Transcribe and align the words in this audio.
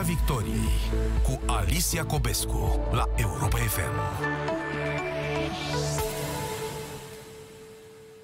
Victoriei 0.00 0.80
cu 1.22 1.40
Alicia 1.46 2.04
Cobescu 2.04 2.80
la 2.92 3.08
Europa 3.16 3.56
FM. 3.56 4.63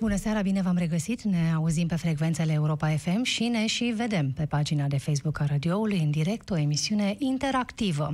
Bună 0.01 0.17
seara, 0.17 0.43
bine 0.43 0.63
v-am 0.63 0.77
regăsit. 0.77 1.23
Ne 1.23 1.53
auzim 1.55 1.87
pe 1.87 1.97
frecvențele 1.97 2.53
Europa 2.53 2.89
FM 2.89 3.23
și 3.23 3.45
ne 3.45 3.67
și 3.67 3.85
vedem 3.85 4.31
pe 4.33 4.47
pagina 4.47 4.87
de 4.87 4.99
Facebook 4.99 5.41
a 5.41 5.45
radioului 5.45 5.99
în 5.99 6.11
direct 6.11 6.51
o 6.51 6.57
emisiune 6.57 7.15
interactivă. 7.19 8.13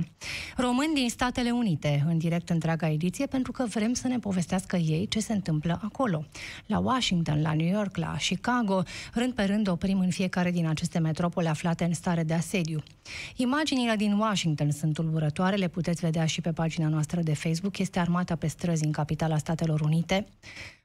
Români 0.57 0.93
din 0.93 1.09
Statele 1.09 1.49
Unite, 1.49 2.05
în 2.07 2.17
direct 2.17 2.49
întreaga 2.49 2.89
ediție, 2.89 3.25
pentru 3.25 3.51
că 3.51 3.65
vrem 3.65 3.93
să 3.93 4.07
ne 4.07 4.19
povestească 4.19 4.75
ei 4.75 5.07
ce 5.07 5.19
se 5.19 5.33
întâmplă 5.33 5.79
acolo. 5.83 6.25
La 6.65 6.79
Washington, 6.79 7.41
la 7.41 7.53
New 7.53 7.67
York, 7.67 7.97
la 7.97 8.15
Chicago, 8.19 8.83
rând 9.13 9.33
pe 9.33 9.43
rând 9.43 9.67
oprim 9.67 9.99
în 9.99 10.09
fiecare 10.09 10.51
din 10.51 10.67
aceste 10.67 10.99
metropole 10.99 11.49
aflate 11.49 11.83
în 11.83 11.93
stare 11.93 12.23
de 12.23 12.33
asediu. 12.33 12.79
Imaginile 13.35 13.95
din 13.95 14.13
Washington 14.13 14.71
sunt 14.71 14.93
tulburătoare, 14.93 15.55
le 15.55 15.67
puteți 15.67 16.01
vedea 16.01 16.25
și 16.25 16.41
pe 16.41 16.51
pagina 16.51 16.87
noastră 16.87 17.21
de 17.21 17.33
Facebook. 17.33 17.77
Este 17.77 17.99
armata 17.99 18.35
pe 18.35 18.47
străzi 18.47 18.85
în 18.85 18.91
capitala 18.91 19.37
Statelor 19.37 19.81
Unite. 19.81 20.27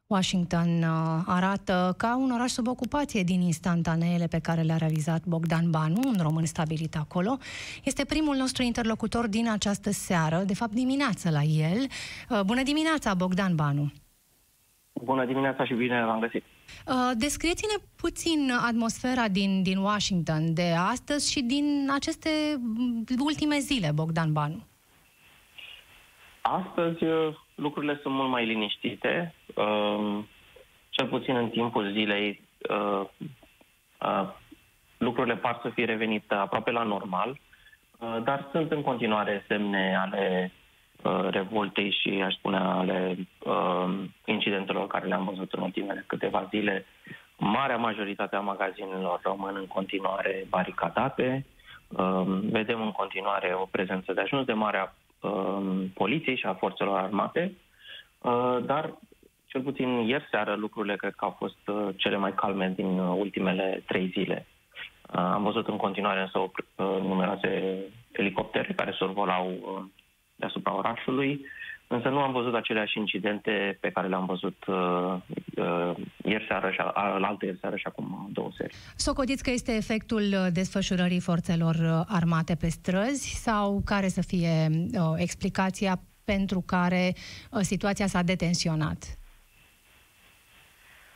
Washington 0.06 0.83
uh, 0.83 1.22
arată 1.27 1.95
ca 1.97 2.17
un 2.17 2.31
oraș 2.31 2.50
sub 2.50 2.67
ocupație 2.67 3.22
din 3.22 3.41
instantaneele 3.41 4.27
pe 4.27 4.39
care 4.39 4.62
le-a 4.62 4.77
realizat 4.77 5.25
Bogdan 5.25 5.70
Banu, 5.70 6.00
un 6.05 6.17
român 6.20 6.44
stabilit 6.44 6.97
acolo. 6.97 7.39
Este 7.84 8.05
primul 8.05 8.36
nostru 8.36 8.62
interlocutor 8.62 9.28
din 9.28 9.50
această 9.50 9.91
seară, 9.91 10.42
de 10.47 10.55
fapt 10.55 10.72
dimineață 10.72 11.31
la 11.31 11.42
el. 11.42 11.86
Uh, 12.28 12.41
bună 12.41 12.62
dimineața, 12.62 13.14
Bogdan 13.14 13.55
Banu! 13.55 13.92
Bună 14.92 15.25
dimineața 15.27 15.64
și 15.64 15.75
bine 15.75 16.05
v-am 16.05 16.20
găsit! 16.20 16.44
Uh, 16.87 17.11
descrieți-ne 17.16 17.84
puțin 17.97 18.53
atmosfera 18.66 19.28
din, 19.28 19.62
din 19.62 19.78
Washington 19.78 20.55
de 20.55 20.75
astăzi 20.78 21.31
și 21.31 21.42
din 21.42 21.89
aceste 21.94 22.28
ultime 23.19 23.59
zile, 23.59 23.91
Bogdan 23.94 24.33
Banu. 24.33 24.66
Astăzi 26.43 27.05
lucrurile 27.55 27.98
sunt 28.03 28.15
mult 28.15 28.29
mai 28.29 28.47
liniștite. 28.47 29.35
Uh, 29.55 30.19
cel 30.91 31.07
puțin 31.07 31.37
în 31.37 31.49
timpul 31.49 31.91
zilei, 31.93 32.43
uh, 32.71 33.05
uh, 34.01 34.29
lucrurile 34.99 35.37
par 35.37 35.59
să 35.62 35.69
fie 35.69 35.84
revenit 35.84 36.33
aproape 36.33 36.71
la 36.71 36.83
normal, 36.83 37.31
uh, 37.99 38.17
dar 38.25 38.49
sunt 38.51 38.71
în 38.71 38.83
continuare 38.83 39.45
semne 39.49 39.97
ale 39.97 40.53
uh, 41.03 41.29
revoltei 41.31 41.97
și, 42.01 42.23
aș 42.25 42.34
spune, 42.34 42.56
ale 42.56 43.17
uh, 43.45 43.95
incidentelor 44.25 44.87
care 44.87 45.06
le-am 45.06 45.25
văzut 45.25 45.53
în 45.53 45.62
ultimele 45.62 46.05
câteva 46.06 46.47
zile. 46.51 46.87
Marea 47.37 47.77
majoritate 47.77 48.37
a 48.37 48.41
magazinelor 48.41 49.21
rămân 49.23 49.56
în 49.56 49.67
continuare 49.67 50.47
baricadate. 50.49 51.47
Uh, 51.89 52.22
vedem 52.43 52.81
în 52.81 52.93
continuare 52.93 53.55
o 53.55 53.69
prezență 53.71 54.12
de 54.12 54.21
ajuns 54.21 54.47
de 54.47 54.53
mare 54.53 54.78
a 54.78 54.93
uh, 55.22 55.84
poliției 55.94 56.37
și 56.37 56.47
a 56.47 56.55
forțelor 56.55 56.99
armate, 56.99 57.53
uh, 58.19 58.59
dar 58.65 58.93
cel 59.47 59.60
puțin 59.60 59.88
ieri 59.88 60.28
seară 60.31 60.55
lucrurile 60.55 60.97
cred 60.97 61.15
că 61.15 61.25
au 61.25 61.34
fost 61.38 61.69
uh, 61.69 61.88
cele 61.97 62.16
mai 62.16 62.34
calme 62.34 62.72
din 62.77 62.99
uh, 62.99 63.15
ultimele 63.19 63.83
trei 63.87 64.09
zile. 64.09 64.47
Uh, 65.15 65.21
am 65.21 65.43
văzut 65.43 65.69
în 65.69 65.77
continuare 65.77 66.21
însă 66.21 66.53
uh, 66.77 66.87
numeroase 67.00 67.75
elicoptere 68.12 68.72
care 68.77 68.91
survolau 68.91 69.47
uh, 69.49 69.83
deasupra 70.37 70.77
orașului, 70.77 71.47
însă 71.87 72.09
nu 72.09 72.19
am 72.19 72.33
văzut 72.33 72.54
aceleași 72.54 72.99
incidente 72.99 73.78
pe 73.81 73.91
care 73.91 74.09
le-am 74.09 74.27
văzut 74.27 74.65
uh, 74.66 75.15
uh, 75.57 75.95
ieri 76.25 76.45
seară 76.49 76.71
și 76.71 76.81
al 76.81 77.25
alte 77.25 77.45
ieri 77.45 77.59
seară 77.59 77.77
și 77.77 77.87
acum 77.87 78.29
două 78.33 78.51
seri. 78.57 78.75
Socotiți 78.97 79.43
că 79.43 79.51
este 79.51 79.73
efectul 79.73 80.23
uh, 80.23 80.47
desfășurării 80.53 81.21
forțelor 81.21 81.75
uh, 81.75 82.01
armate 82.09 82.55
pe 82.55 82.69
străzi 82.69 83.43
sau 83.43 83.83
care 83.85 84.09
să 84.09 84.23
fie 84.23 84.69
uh, 84.71 85.13
explicația 85.17 86.01
pentru 86.25 86.63
care 86.67 87.13
uh, 87.51 87.61
situația 87.61 88.07
s-a 88.07 88.23
detenționat? 88.23 89.19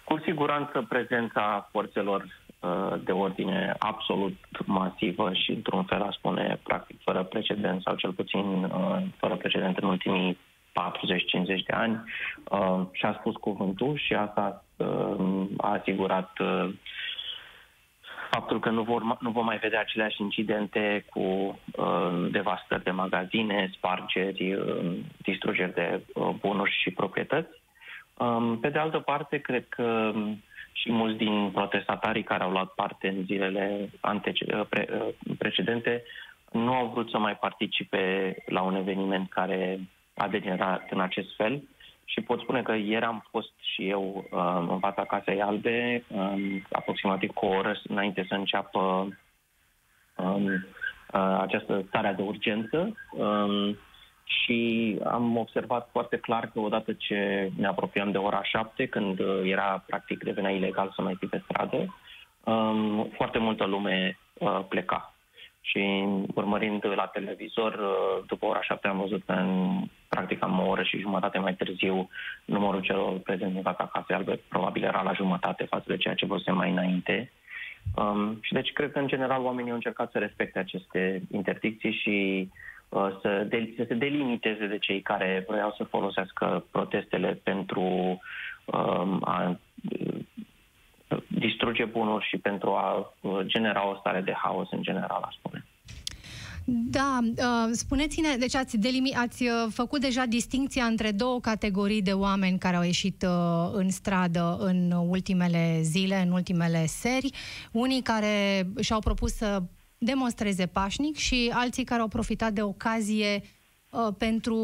Cu 0.05 0.19
siguranță 0.25 0.87
prezența 0.89 1.69
forțelor 1.71 2.23
uh, 2.23 3.01
de 3.05 3.13
ordine 3.13 3.75
absolut 3.79 4.37
masivă 4.65 5.33
și, 5.33 5.51
într-un 5.51 5.85
fel, 5.85 6.03
a 6.03 6.11
spune, 6.11 6.61
practic, 6.63 7.03
fără 7.03 7.23
precedent 7.23 7.83
sau 7.83 7.95
cel 7.95 8.13
puțin 8.13 8.65
uh, 8.65 9.03
fără 9.17 9.37
precedent 9.37 9.77
în 9.77 9.89
ultimii 9.89 10.39
40-50 10.76 11.47
de 11.47 11.72
ani, 11.72 12.04
uh, 12.50 12.81
și-a 12.92 13.16
spus 13.19 13.34
cuvântul 13.34 13.98
și 13.98 14.14
asta 14.14 14.64
a 15.56 15.70
asigurat 15.72 16.31
faptul 18.31 18.60
că 18.60 18.70
nu 18.70 18.82
vor, 18.82 19.16
nu 19.20 19.31
vom 19.31 19.44
mai 19.44 19.59
vedea 19.59 19.81
aceleași 19.81 20.22
incidente 20.22 21.04
cu 21.10 21.20
uh, 21.20 22.28
devastări 22.31 22.82
de 22.82 22.91
magazine, 22.91 23.70
spargeri, 23.76 24.54
uh, 24.54 24.94
distrugeri 25.22 25.75
de 25.75 26.00
uh, 26.14 26.28
bunuri 26.41 26.76
și 26.82 26.91
proprietăți. 26.91 27.48
Um, 28.14 28.58
pe 28.60 28.69
de 28.69 28.78
altă 28.78 28.98
parte, 28.98 29.38
cred 29.38 29.64
că 29.69 30.12
um, 30.14 30.43
și 30.72 30.93
mulți 30.93 31.16
din 31.16 31.50
protestatarii 31.50 32.22
care 32.22 32.43
au 32.43 32.50
luat 32.50 32.69
parte 32.75 33.08
în 33.08 33.25
zilele 33.25 33.91
antece- 34.00 34.56
uh, 34.56 34.66
pre- 34.69 34.88
uh, 34.93 35.34
precedente 35.38 36.03
nu 36.53 36.72
au 36.72 36.87
vrut 36.87 37.10
să 37.10 37.19
mai 37.19 37.37
participe 37.37 38.34
la 38.47 38.62
un 38.62 38.75
eveniment 38.75 39.28
care 39.28 39.81
a 40.16 40.28
degenerat 40.28 40.91
în 40.91 41.00
acest 41.00 41.37
fel. 41.37 41.62
Și 42.04 42.21
pot 42.21 42.41
spune 42.41 42.62
că 42.62 42.72
ieri 42.72 43.04
am 43.04 43.27
fost 43.31 43.53
și 43.60 43.88
eu 43.88 44.28
um, 44.31 44.69
în 44.69 44.78
fața 44.78 45.04
Casei 45.04 45.43
Albe, 45.43 46.04
um, 46.09 46.62
aproximativ 46.72 47.31
cu 47.31 47.47
o 47.47 47.56
oră 47.56 47.81
înainte 47.84 48.25
să 48.28 48.34
înceapă 48.34 48.78
um, 50.16 50.44
uh, 50.47 51.38
această 51.41 51.84
stare 51.88 52.12
de 52.16 52.22
urgență. 52.22 52.97
Um, 53.10 53.76
și 54.25 54.99
am 55.05 55.37
observat 55.37 55.88
foarte 55.93 56.16
clar 56.16 56.50
că 56.53 56.60
odată 56.60 56.93
ce 56.93 57.50
ne 57.56 57.66
apropiam 57.66 58.10
de 58.10 58.19
ora 58.19 58.43
7, 58.43 58.87
când 58.87 59.19
uh, 59.19 59.41
era 59.44 59.84
practic 59.87 60.25
devenea 60.25 60.50
ilegal 60.50 60.93
să 60.94 61.03
mai 61.03 61.16
fi 61.19 61.26
pe 61.26 61.43
stradă, 61.44 61.94
um, 62.44 63.10
foarte 63.15 63.38
multă 63.38 63.65
lume 63.65 64.19
uh, 64.34 64.60
pleca. 64.69 65.16
Și 65.69 66.04
urmărind 66.34 66.87
la 66.94 67.06
televizor, 67.06 67.72
uh, 67.72 68.25
după 68.27 68.47
ora 68.47 68.62
7 68.62 68.88
am 68.88 68.99
văzut 68.99 69.22
că 69.27 69.32
în 69.32 69.82
practic 70.09 70.43
am 70.43 70.59
o 70.60 70.69
oră 70.69 70.82
și 70.82 70.99
jumătate 70.99 71.38
mai 71.38 71.54
târziu 71.54 72.09
numărul 72.44 72.81
celor 72.81 73.19
prezenți 73.19 73.56
în 73.56 73.62
fața 73.62 73.91
Casei 73.93 74.16
Albe 74.16 74.41
probabil 74.49 74.82
era 74.82 75.03
la 75.03 75.12
jumătate 75.12 75.65
față 75.65 75.84
de 75.87 75.97
ceea 75.97 76.15
ce 76.15 76.26
văzusem 76.26 76.56
mai 76.56 76.71
înainte. 76.71 77.32
Um, 77.97 78.38
și 78.41 78.53
deci 78.53 78.72
cred 78.72 78.93
că 78.93 78.99
în 78.99 79.06
general 79.06 79.43
oamenii 79.44 79.71
au 79.71 79.76
încercat 79.76 80.10
să 80.10 80.19
respecte 80.19 80.59
aceste 80.59 81.22
interdicții 81.31 81.93
și 81.93 82.49
Uh, 82.88 83.16
să, 83.21 83.47
de, 83.49 83.72
să 83.76 83.84
se 83.88 83.94
delimiteze 83.94 84.66
de 84.66 84.78
cei 84.78 85.00
care 85.00 85.44
vreau 85.49 85.75
să 85.76 85.84
folosească 85.84 86.65
protestele 86.71 87.41
pentru 87.43 87.82
um, 88.64 89.20
a 89.25 89.58
uh, 90.00 90.14
distruge 91.26 91.85
bunuri 91.85 92.26
și 92.29 92.37
pentru 92.37 92.70
a 92.70 93.12
uh, 93.20 93.38
genera 93.44 93.88
o 93.88 93.97
stare 93.99 94.20
de 94.20 94.32
haos 94.32 94.69
în 94.70 94.82
general, 94.82 95.23
aș 95.26 95.35
spune. 95.35 95.64
Da, 96.69 97.19
spuneți-ne, 97.73 98.37
deci 98.38 98.55
ați, 98.55 98.79
delimi, 98.79 99.14
ați 99.14 99.44
făcut 99.70 100.00
deja 100.00 100.25
distinția 100.25 100.85
între 100.85 101.11
două 101.11 101.41
categorii 101.41 102.03
de 102.03 102.12
oameni 102.12 102.58
care 102.58 102.76
au 102.76 102.82
ieșit 102.82 103.26
în 103.73 103.91
stradă 103.91 104.56
în 104.61 104.91
ultimele 104.91 105.79
zile, 105.82 106.23
în 106.23 106.31
ultimele 106.31 106.87
seri. 106.87 107.31
Unii 107.73 108.03
care 108.03 108.67
și-au 108.81 108.99
propus 108.99 109.32
să 109.32 109.62
demonstreze 109.99 110.67
pașnic 110.67 111.17
și 111.17 111.50
alții 111.55 111.85
care 111.85 112.00
au 112.00 112.08
profitat 112.08 112.53
de 112.53 112.62
ocazie 112.62 113.43
uh, 113.91 114.08
pentru 114.19 114.58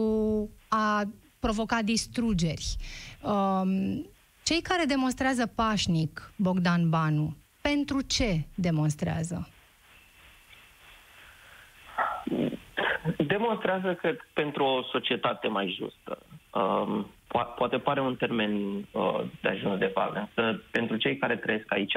a 0.69 1.05
provoca 1.39 1.83
distrugeri. 1.83 2.77
Um, 4.53 4.59
cei 4.59 4.63
care 4.63 4.85
demonstrează 4.85 5.47
pașnic, 5.47 6.33
Bogdan 6.37 6.91
Banu, 6.91 7.37
pentru 7.63 8.01
ce 8.01 8.45
demonstrează? 8.55 9.49
Demonstrează 13.27 13.95
că 13.95 14.17
pentru 14.33 14.65
o 14.65 14.83
societate 14.83 15.49
mai 15.49 15.77
justă. 15.79 16.19
Um, 16.53 17.07
po- 17.27 17.55
poate 17.57 17.79
pare 17.79 18.01
un 18.01 18.17
termen 18.17 18.75
uh, 18.91 19.21
de 19.41 19.49
ajuns 19.49 19.79
de 19.79 19.91
vag, 19.95 20.17
însă 20.17 20.63
pentru 20.71 20.97
cei 20.97 21.17
care 21.17 21.37
trăiesc 21.37 21.73
aici 21.73 21.97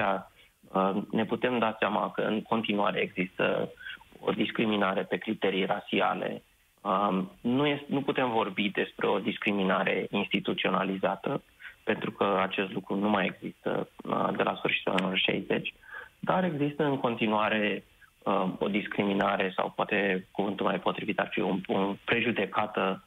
Uh, 0.76 0.96
ne 1.12 1.26
putem 1.26 1.60
da 1.60 1.76
seama 1.80 2.12
că 2.12 2.22
în 2.22 2.42
continuare 2.42 3.00
există 3.00 3.72
o 4.20 4.32
discriminare 4.32 5.02
pe 5.04 5.18
criterii 5.18 5.66
rasiale. 5.66 6.44
Um, 6.82 7.32
nu, 7.42 7.66
este, 7.66 7.86
nu 7.90 8.02
putem 8.02 8.32
vorbi 8.32 8.70
despre 8.70 9.08
o 9.08 9.20
discriminare 9.20 10.08
instituționalizată, 10.10 11.44
pentru 11.86 12.12
că 12.12 12.40
acest 12.42 12.72
lucru 12.72 12.96
nu 12.96 13.10
mai 13.10 13.26
există 13.26 13.90
uh, 14.04 14.30
de 14.38 14.44
la 14.44 14.56
sfârșitul 14.56 14.92
anilor 14.92 15.18
60, 15.18 15.74
dar 16.20 16.44
există 16.44 16.84
în 16.84 16.98
continuare 16.98 17.84
uh, 18.24 18.48
o 18.60 18.68
discriminare 18.68 19.54
sau 19.56 19.74
poate 19.76 20.28
cuvântul 20.32 20.66
mai 20.66 20.80
potrivit 20.80 21.20
ar 21.20 21.28
fi 21.32 21.40
un, 21.40 21.62
un 21.68 21.98
prejudecată 22.06 23.04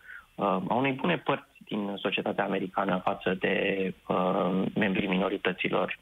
a 0.68 0.74
unei 0.74 0.92
bune 0.92 1.18
părți 1.18 1.48
din 1.64 1.94
societatea 1.96 2.44
americană 2.44 3.00
față 3.04 3.34
de 3.34 3.54
uh, 4.06 4.62
membrii 4.74 5.08
minorităților 5.08 5.98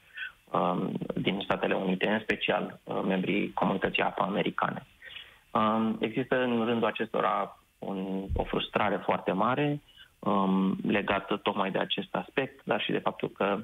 Um, 0.50 0.92
din 1.14 1.40
Statele 1.44 1.74
Unite, 1.74 2.08
în 2.08 2.20
special 2.20 2.80
uh, 2.84 3.00
membrii 3.06 3.52
comunității 3.52 4.02
afroamericane. 4.02 4.86
Um, 5.50 5.96
există 6.00 6.42
în 6.42 6.64
rândul 6.64 6.88
acestora 6.88 7.58
un, 7.78 8.24
o 8.34 8.44
frustrare 8.44 8.96
foarte 8.96 9.32
mare 9.32 9.80
um, 10.26 10.76
legată 10.86 11.36
tocmai 11.36 11.70
de 11.70 11.78
acest 11.78 12.14
aspect, 12.14 12.64
dar 12.64 12.80
și 12.80 12.92
de 12.92 12.98
faptul 12.98 13.28
că, 13.28 13.58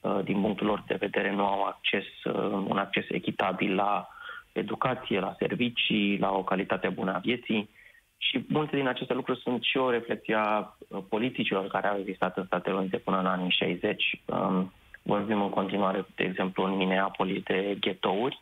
uh, 0.00 0.18
din 0.24 0.40
punctul 0.40 0.66
lor 0.66 0.84
de 0.86 0.94
vedere, 0.94 1.32
nu 1.32 1.44
au 1.44 1.62
acces, 1.62 2.04
uh, 2.24 2.64
un 2.68 2.78
acces 2.78 3.04
echitabil 3.08 3.74
la 3.74 4.08
educație, 4.52 5.20
la 5.20 5.34
servicii, 5.38 6.18
la 6.18 6.30
o 6.30 6.42
calitate 6.42 6.88
bună 6.88 7.14
a 7.14 7.18
vieții. 7.18 7.70
Și 8.18 8.44
multe 8.48 8.76
din 8.76 8.86
aceste 8.86 9.14
lucruri 9.14 9.40
sunt 9.40 9.62
și 9.62 9.76
o 9.76 9.90
reflexie 9.90 10.34
a 10.34 10.58
uh, 10.58 11.02
politicilor 11.08 11.66
care 11.66 11.86
au 11.86 11.98
existat 11.98 12.36
în 12.36 12.44
Statele 12.44 12.76
Unite 12.76 12.96
până 12.96 13.18
în 13.18 13.26
anii 13.26 13.50
60. 13.50 14.20
Um, 14.24 14.72
vorbim 15.02 15.42
în 15.42 15.50
continuare, 15.50 16.04
de 16.14 16.24
exemplu, 16.24 16.64
în 16.64 16.76
Minneapolis 16.76 17.42
de 17.42 17.76
ghetouri. 17.80 18.40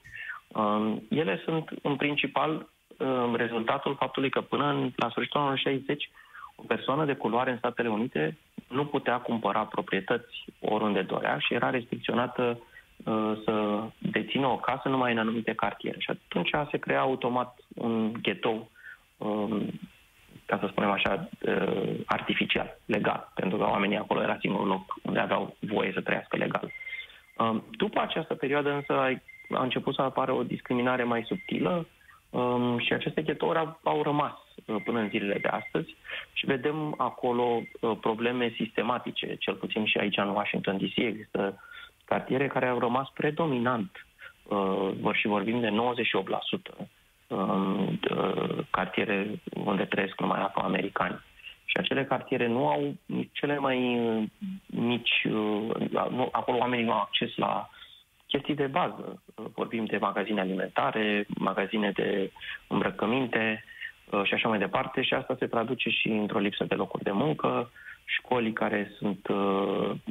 Um, 0.49 1.03
ele 1.11 1.41
sunt, 1.45 1.71
în 1.83 1.97
principal, 1.97 2.69
um, 2.97 3.35
rezultatul 3.35 3.95
faptului 3.95 4.31
că 4.31 4.41
până 4.41 4.69
în, 4.69 4.91
la 4.97 5.09
sfârșitul 5.11 5.41
anului 5.41 5.59
60, 5.59 6.11
o 6.57 6.63
persoană 6.67 7.05
de 7.05 7.15
culoare 7.15 7.51
în 7.51 7.57
Statele 7.57 7.89
Unite 7.89 8.39
nu 8.69 8.87
putea 8.87 9.17
cumpăra 9.19 9.65
proprietăți 9.65 10.45
oriunde 10.61 11.03
dorea 11.03 11.39
și 11.39 11.55
era 11.55 11.71
restricționată 11.71 12.59
uh, 13.05 13.33
să 13.45 13.83
dețină 13.99 14.47
o 14.47 14.57
casă 14.57 14.89
numai 14.89 15.13
în 15.13 15.19
anumite 15.19 15.55
cartiere. 15.55 15.99
Și 15.99 16.11
atunci 16.11 16.51
se 16.71 16.79
crea 16.79 17.01
automat 17.01 17.59
un 17.75 18.13
ghetou 18.23 18.71
um, 19.17 19.81
ca 20.47 20.59
să 20.59 20.67
spunem 20.71 20.91
așa, 20.91 21.29
uh, 21.41 21.95
artificial, 22.07 22.79
legal, 22.85 23.33
pentru 23.35 23.59
că 23.59 23.65
oamenii 23.65 23.97
acolo 23.97 24.23
era 24.23 24.37
singurul 24.41 24.67
loc 24.67 24.95
unde 25.03 25.19
aveau 25.19 25.57
voie 25.61 25.93
să 25.95 26.01
trăiască 26.01 26.37
legal. 26.37 26.73
Um, 27.39 27.65
după 27.71 28.01
această 28.01 28.35
perioadă 28.35 28.73
însă 28.73 28.93
a 29.51 29.63
început 29.63 29.95
să 29.95 30.03
apară 30.03 30.33
o 30.33 30.43
discriminare 30.43 31.05
mai 31.05 31.25
subtilă 31.27 31.87
um, 32.31 32.79
și 32.79 32.93
aceste 32.93 33.23
ghetouri 33.23 33.59
au, 33.59 33.81
au 33.83 34.03
rămas 34.03 34.33
uh, 34.33 34.46
până 34.85 34.99
în 34.99 35.09
zilele 35.09 35.39
de 35.39 35.49
astăzi 35.49 35.97
și 36.33 36.47
vedem 36.47 36.95
acolo 36.97 37.43
uh, 37.43 37.97
probleme 38.01 38.53
sistematice, 38.57 39.37
cel 39.37 39.55
puțin 39.55 39.85
și 39.85 39.99
aici 39.99 40.17
în 40.17 40.29
Washington 40.29 40.77
DC 40.77 40.97
există 40.97 41.63
cartiere 42.05 42.47
care 42.47 42.67
au 42.67 42.79
rămas 42.79 43.09
predominant, 43.15 43.91
și 45.13 45.27
vorbim 45.27 45.61
de 45.61 45.69
98%, 45.69 46.89
Um, 47.29 47.99
cartiere 48.71 49.41
unde 49.65 49.85
trăiesc 49.85 50.21
numai 50.21 50.41
afroamericani. 50.41 51.25
Și 51.65 51.77
acele 51.77 52.05
cartiere 52.05 52.47
nu 52.47 52.69
au 52.69 52.95
cele 53.33 53.59
mai 53.59 53.99
uh, 53.99 54.25
mici, 54.67 55.25
uh, 55.25 55.89
nu, 56.11 56.29
acolo 56.33 56.59
oamenii 56.59 56.85
nu 56.85 56.93
au 56.93 57.01
acces 57.01 57.37
la 57.37 57.71
chestii 58.27 58.55
de 58.55 58.67
bază. 58.67 59.23
Vorbim 59.35 59.85
de 59.85 59.97
magazine 59.97 60.41
alimentare, 60.41 61.27
magazine 61.39 61.91
de 61.91 62.33
îmbrăcăminte 62.67 63.65
uh, 63.65 63.76
și 64.23 64.35
așa 64.35 64.49
mai 64.49 64.59
departe 64.59 65.03
și 65.03 65.15
asta 65.15 65.37
se 65.39 65.47
traduce 65.47 65.91
și 65.91 66.09
într-o 66.09 66.39
lipsă 66.39 66.65
de 66.65 66.75
locuri 66.75 67.03
de 67.03 67.11
muncă, 67.11 67.71
școli 68.05 68.53
care 68.53 68.93
sunt 68.99 69.27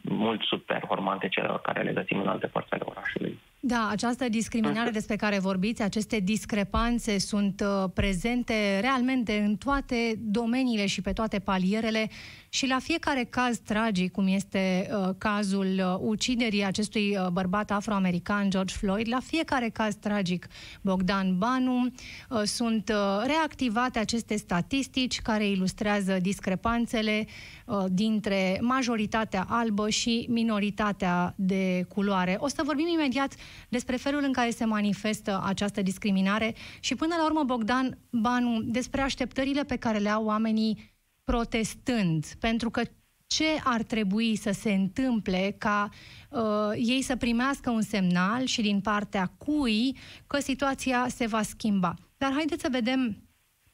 mult 0.03 0.41
subperformante 0.41 1.27
celor 1.27 1.59
care 1.61 1.81
le 1.81 1.93
găsim 1.93 2.19
în 2.19 2.27
alte 2.27 2.47
părți 2.47 2.71
ale 2.73 2.83
orașului. 2.85 3.39
Da, 3.67 3.87
această 3.91 4.29
discriminare 4.29 4.89
despre 4.89 5.15
care 5.15 5.39
vorbiți, 5.39 5.81
aceste 5.81 6.19
discrepanțe 6.19 7.17
sunt 7.17 7.61
uh, 7.61 7.89
prezente 7.93 8.79
realmente 8.81 9.37
în 9.37 9.55
toate 9.55 10.15
domeniile 10.19 10.85
și 10.85 11.01
pe 11.01 11.11
toate 11.13 11.39
palierele 11.39 12.09
și 12.49 12.67
la 12.67 12.79
fiecare 12.79 13.23
caz 13.29 13.57
tragic, 13.57 14.11
cum 14.11 14.27
este 14.27 14.89
uh, 14.91 15.09
cazul 15.17 15.65
uh, 15.65 15.95
uciderii 15.99 16.65
acestui 16.65 17.17
uh, 17.17 17.27
bărbat 17.27 17.71
afroamerican, 17.71 18.49
George 18.49 18.75
Floyd, 18.75 19.07
la 19.09 19.19
fiecare 19.19 19.69
caz 19.69 19.95
tragic, 19.95 20.47
Bogdan 20.81 21.37
Banu, 21.37 21.85
uh, 22.29 22.41
sunt 22.43 22.89
uh, 22.89 23.23
reactivate 23.25 23.99
aceste 23.99 24.35
statistici 24.35 25.21
care 25.21 25.47
ilustrează 25.47 26.17
discrepanțele 26.21 27.27
uh, 27.65 27.85
dintre 27.89 28.57
majoritatea 28.61 29.45
albă 29.49 29.89
și 29.89 30.25
minoritatea 30.29 31.33
de 31.37 31.85
culoare. 31.93 32.35
O 32.39 32.47
să 32.47 32.61
vorbim 32.65 32.87
imediat 32.87 33.33
despre 33.69 33.95
felul 33.95 34.23
în 34.23 34.31
care 34.33 34.49
se 34.49 34.65
manifestă 34.65 35.41
această 35.45 35.81
discriminare 35.81 36.55
și 36.79 36.95
până 36.95 37.15
la 37.17 37.25
urmă, 37.25 37.43
Bogdan 37.43 37.97
Banu, 38.09 38.61
despre 38.61 39.01
așteptările 39.01 39.63
pe 39.63 39.75
care 39.75 39.97
le 39.97 40.09
au 40.09 40.25
oamenii 40.25 40.93
protestând, 41.23 42.25
pentru 42.39 42.69
că 42.69 42.81
ce 43.27 43.45
ar 43.63 43.83
trebui 43.83 44.35
să 44.35 44.51
se 44.51 44.73
întâmple 44.73 45.55
ca 45.57 45.89
uh, 46.29 46.41
ei 46.75 47.01
să 47.01 47.15
primească 47.15 47.69
un 47.69 47.81
semnal 47.81 48.45
și 48.45 48.61
din 48.61 48.81
partea 48.81 49.25
cui 49.37 49.97
că 50.27 50.39
situația 50.39 51.07
se 51.09 51.25
va 51.25 51.41
schimba. 51.41 51.93
Dar 52.17 52.31
haideți 52.31 52.61
să 52.61 52.67
vedem 52.71 53.24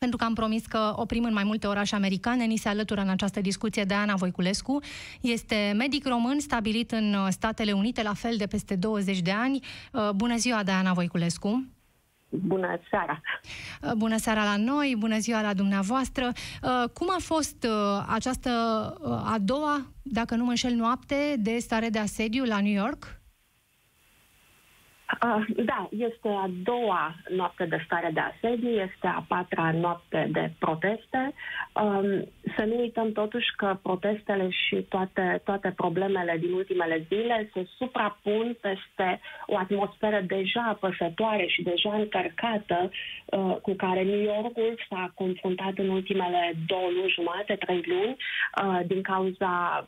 pentru 0.02 0.20
că 0.20 0.26
am 0.26 0.34
promis 0.34 0.66
că 0.66 0.94
oprim 0.96 1.24
în 1.24 1.34
mai 1.34 1.44
multe 1.44 1.68
orașe 1.68 1.96
americane. 1.96 2.46
Ni 2.46 2.58
se 2.58 2.70
alătură 2.70 3.02
în 3.02 3.10
această 3.10 3.42
discuție 3.42 3.84
de 3.84 3.94
Ana 3.94 4.16
Voiculescu. 4.16 4.80
Este 5.22 5.74
medic 5.78 6.08
român 6.08 6.40
stabilit 6.40 6.92
în 6.92 7.14
uh, 7.14 7.28
Statele 7.30 7.72
Unite, 7.72 8.04
la 8.04 8.14
fel 8.14 8.36
de 8.38 8.48
peste 8.48 8.76
20 8.76 9.20
de 9.20 9.32
ani. 9.32 9.60
Uh, 9.92 10.10
bună 10.16 10.36
ziua, 10.36 10.64
Diana 10.64 10.94
Voiculescu! 10.94 11.66
Bună 12.30 12.80
seara! 12.90 13.22
Uh, 13.82 13.92
bună 13.98 14.18
seara 14.18 14.44
la 14.44 14.58
noi, 14.58 14.96
bună 14.98 15.18
ziua 15.18 15.42
la 15.42 15.54
dumneavoastră. 15.54 16.32
Cum 16.94 17.08
a 17.10 17.20
fost 17.20 17.68
această 18.08 18.50
a 19.26 19.38
doua, 19.42 19.86
dacă 20.02 20.36
nu 20.36 20.44
mă 20.44 20.50
înșel, 20.50 20.74
noapte 20.74 21.36
de 21.40 21.58
stare 21.58 21.90
de 21.90 22.00
asediu 22.00 22.44
la 22.44 22.62
New 22.62 22.74
York? 22.74 23.21
Uh, 25.20 25.46
da, 25.66 25.90
este 25.98 26.28
a 26.28 26.50
doua 26.64 27.16
noapte 27.30 27.66
de 27.66 27.82
stare 27.86 28.10
de 28.14 28.20
asediu, 28.20 28.70
este 28.70 29.08
a 29.08 29.26
patra 29.28 29.72
noapte 29.72 30.30
de 30.32 30.52
proteste. 30.60 31.34
Um, 31.74 32.28
să 32.56 32.64
nu 32.66 32.80
uităm 32.80 33.12
totuși 33.12 33.56
că 33.56 33.78
protestele 33.82 34.50
și 34.50 34.76
toate, 34.90 35.42
toate 35.44 35.74
problemele 35.76 36.38
din 36.40 36.52
ultimele 36.52 37.06
zile 37.08 37.50
se 37.54 37.68
suprapun 37.78 38.58
peste 38.62 39.20
o 39.46 39.58
atmosferă 39.58 40.22
deja 40.28 40.62
apăsătoare 40.70 41.46
și 41.48 41.64
deja 41.64 41.94
încărcată 41.94 42.92
uh, 43.26 43.56
cu 43.62 43.74
care 43.74 44.04
New 44.04 44.22
Yorkul 44.22 44.86
s-a 44.90 45.12
confruntat 45.16 45.78
în 45.78 45.90
ultimele 45.90 46.54
două 46.68 46.90
luni 46.96 47.14
jumate, 47.16 47.56
trei 47.56 47.84
luni, 47.86 48.16
uh, 48.64 48.80
din 48.88 49.02
cauza 49.02 49.88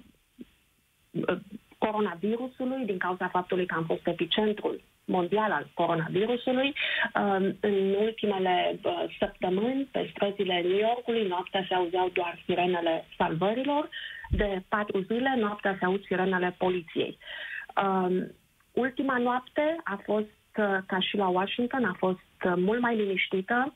uh, 1.12 1.38
coronavirusului, 1.78 2.86
din 2.86 2.98
cauza 2.98 3.28
faptului 3.28 3.66
că 3.66 3.76
am 3.76 3.86
fost 3.86 4.08
epicentrul 4.08 4.82
mondial 5.06 5.52
al 5.52 5.68
coronavirusului. 5.74 6.74
Um, 7.16 7.58
în 7.60 7.96
ultimele 8.00 8.80
uh, 8.84 9.04
săptămâni, 9.20 9.90
pe 9.92 10.10
străzile 10.12 10.62
New 10.62 10.78
Yorkului, 10.78 11.28
noaptea 11.28 11.66
se 11.68 11.74
auzeau 11.74 12.10
doar 12.14 12.42
sirenele 12.46 13.06
salvărilor. 13.18 13.90
De 14.30 14.64
patru 14.70 15.02
zile, 15.02 15.36
noaptea 15.38 15.76
se 15.80 15.86
aud 15.86 16.06
sirenele 16.06 16.56
poliției. 16.58 17.18
Um, 17.84 18.32
ultima 18.72 19.18
noapte 19.18 19.76
a 19.84 20.00
fost, 20.04 20.58
uh, 20.58 20.78
ca 20.86 21.00
și 21.00 21.18
la 21.18 21.28
Washington, 21.28 21.84
a 21.84 21.96
fost 21.98 22.20
uh, 22.46 22.54
mult 22.56 22.80
mai 22.82 22.96
liniștită. 22.96 23.74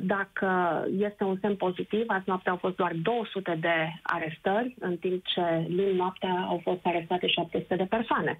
Dacă 0.00 0.84
este 0.98 1.24
un 1.24 1.38
semn 1.40 1.56
pozitiv, 1.56 2.04
azi 2.06 2.22
noaptea 2.26 2.52
au 2.52 2.58
fost 2.58 2.76
doar 2.76 2.92
200 2.94 3.56
de 3.60 3.92
arestări, 4.02 4.74
în 4.78 4.96
timp 4.96 5.24
ce 5.26 5.66
luni 5.68 5.96
noaptea 5.96 6.46
au 6.48 6.60
fost 6.62 6.80
arestate 6.82 7.26
700 7.26 7.76
de 7.76 7.84
persoane. 7.84 8.38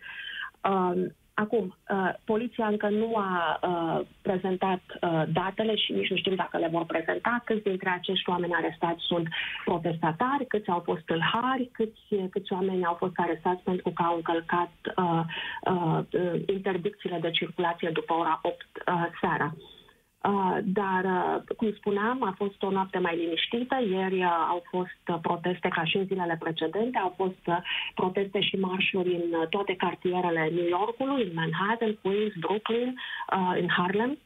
Um, 1.38 1.44
Acum, 1.44 1.76
uh, 1.90 2.12
poliția 2.24 2.66
încă 2.66 2.88
nu 2.88 3.16
a 3.16 3.58
uh, 3.62 4.06
prezentat 4.22 4.80
uh, 5.00 5.22
datele 5.32 5.76
și 5.76 5.92
nici 5.92 6.10
nu 6.10 6.16
știm 6.16 6.34
dacă 6.34 6.58
le 6.58 6.68
vor 6.72 6.84
prezenta. 6.84 7.42
Câți 7.44 7.62
dintre 7.62 7.90
acești 7.90 8.30
oameni 8.30 8.54
arestați 8.54 9.02
sunt 9.04 9.28
protestatari, 9.64 10.46
câți 10.46 10.68
au 10.68 10.80
fost 10.84 11.00
tâlhari, 11.04 11.70
câți, 11.72 12.28
câți 12.30 12.52
oameni 12.52 12.84
au 12.84 12.94
fost 12.94 13.12
arestați 13.16 13.62
pentru 13.62 13.90
că 13.90 14.02
au 14.02 14.14
încălcat 14.14 14.72
uh, 14.96 15.20
uh, 15.72 16.40
interdicțiile 16.46 17.18
de 17.18 17.30
circulație 17.30 17.90
după 17.92 18.12
ora 18.12 18.40
8 18.42 18.66
uh, 18.86 19.06
seara. 19.20 19.54
Uh, 19.56 19.62
Uh, 19.62 19.75
dar, 20.64 21.04
uh, 21.04 21.56
cum 21.56 21.72
spuneam, 21.72 22.22
a 22.22 22.34
fost 22.36 22.62
o 22.62 22.70
noapte 22.70 22.98
mai 22.98 23.16
liniștită. 23.16 23.76
Ieri 23.90 24.24
uh, 24.24 24.46
au 24.48 24.62
fost 24.70 25.20
proteste 25.22 25.68
ca 25.68 25.84
și 25.84 25.96
în 25.96 26.04
zilele 26.04 26.36
precedente. 26.38 26.98
Au 26.98 27.14
fost 27.16 27.50
proteste 27.94 28.40
și 28.40 28.56
marșuri 28.56 29.14
în 29.14 29.46
toate 29.50 29.74
cartierele 29.76 30.50
New 30.54 30.68
Yorkului, 30.68 31.22
în 31.22 31.30
Manhattan, 31.34 31.98
Queens, 32.02 32.32
Brooklyn, 32.40 33.00
în 33.60 33.68
Harlem. 33.68 34.18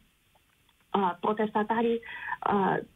Protestatarii 1.21 2.01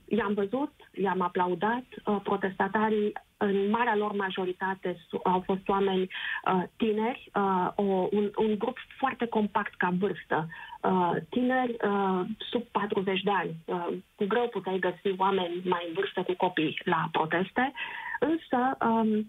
i-am 0.09 0.35
văzut, 0.35 0.73
i-am 0.93 1.21
aplaudat. 1.21 1.85
Protestatarii 2.23 3.13
în 3.37 3.71
marea 3.71 3.97
lor 3.97 4.13
majoritate 4.13 4.97
au 5.23 5.43
fost 5.47 5.69
oameni 5.69 6.03
uh, 6.03 6.63
tineri, 6.77 7.31
uh, 7.35 7.71
o, 7.75 8.09
un, 8.11 8.31
un 8.37 8.59
grup 8.59 8.79
foarte 8.99 9.27
compact 9.27 9.75
ca 9.75 9.93
vârstă, 9.99 10.49
uh, 10.83 11.11
tineri 11.29 11.77
uh, 11.85 12.21
sub 12.51 12.63
40 12.63 13.21
de 13.23 13.31
ani. 13.31 13.55
Uh, 13.65 13.87
cu 14.15 14.25
greu 14.25 14.49
puteai 14.49 14.79
găsi 14.79 15.15
oameni 15.17 15.63
mai 15.65 15.85
în 15.89 15.95
vârstă 15.95 16.23
cu 16.23 16.35
copii 16.37 16.81
la 16.85 17.09
proteste, 17.13 17.73
însă 18.21 18.77
um, 18.87 19.27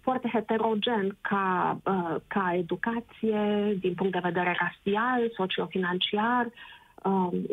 foarte 0.00 0.28
heterogen 0.32 1.16
ca, 1.20 1.78
uh, 1.84 2.16
ca 2.26 2.54
educație, 2.54 3.74
din 3.80 3.94
punct 3.94 4.12
de 4.12 4.18
vedere 4.22 4.56
rasial, 4.60 5.30
sociofinanciar, 5.36 6.46
uh, 6.46 6.52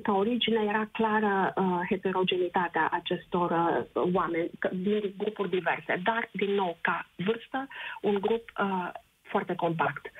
ca 0.04 0.14
origine 0.14 0.64
era 0.68 0.90
clară 0.92 1.54
uh, 1.56 1.80
heterogenitatea 1.90 2.90
acestor 2.92 3.52
uh, 3.52 4.04
oameni 4.14 4.50
din 4.72 5.14
grupuri 5.18 5.50
diverse, 5.50 6.02
dar, 6.04 6.30
din 6.32 6.52
nou, 6.52 6.78
ca 6.82 7.08
vârstă, 7.16 7.68
un 8.02 8.18
grup 8.22 8.52
uh, 8.60 8.92
foarte 9.22 9.56
compact. 9.56 10.12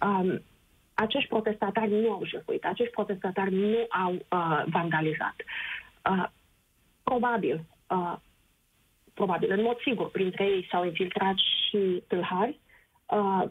Um, 0.00 0.42
acești 0.94 1.28
protestatari 1.28 1.90
nu 1.90 2.12
au 2.12 2.24
jefuit, 2.24 2.64
acești 2.64 2.92
protestatari 2.92 3.54
nu 3.54 3.86
au 3.88 4.12
uh, 4.12 4.62
vandalizat. 4.66 5.34
Uh, 6.10 6.26
probabil, 7.02 7.64
uh, 7.90 8.16
probabil, 9.14 9.50
în 9.50 9.62
mod 9.62 9.78
sigur, 9.80 10.10
printre 10.10 10.44
ei 10.44 10.66
s-au 10.70 10.84
infiltrat 10.84 11.34
și 11.36 12.02
tâlhari. 12.06 12.58
Uh, 13.06 13.42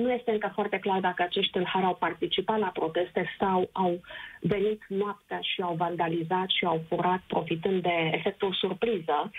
nu 0.00 0.12
este 0.12 0.30
încă 0.30 0.50
foarte 0.54 0.78
clar 0.78 1.00
dacă 1.00 1.22
acești 1.22 1.52
tâlhari 1.52 1.84
au 1.84 1.94
participat 1.94 2.58
la 2.58 2.66
proteste 2.66 3.24
sau 3.38 3.68
au 3.72 4.00
venit 4.40 4.82
noaptea 4.88 5.40
și 5.40 5.62
au 5.62 5.74
vandalizat 5.74 6.48
și 6.48 6.64
au 6.64 6.82
furat 6.88 7.22
profitând 7.26 7.82
de 7.82 8.10
efectul 8.12 8.52
surpriză. 8.52 9.18
Uh, 9.22 9.30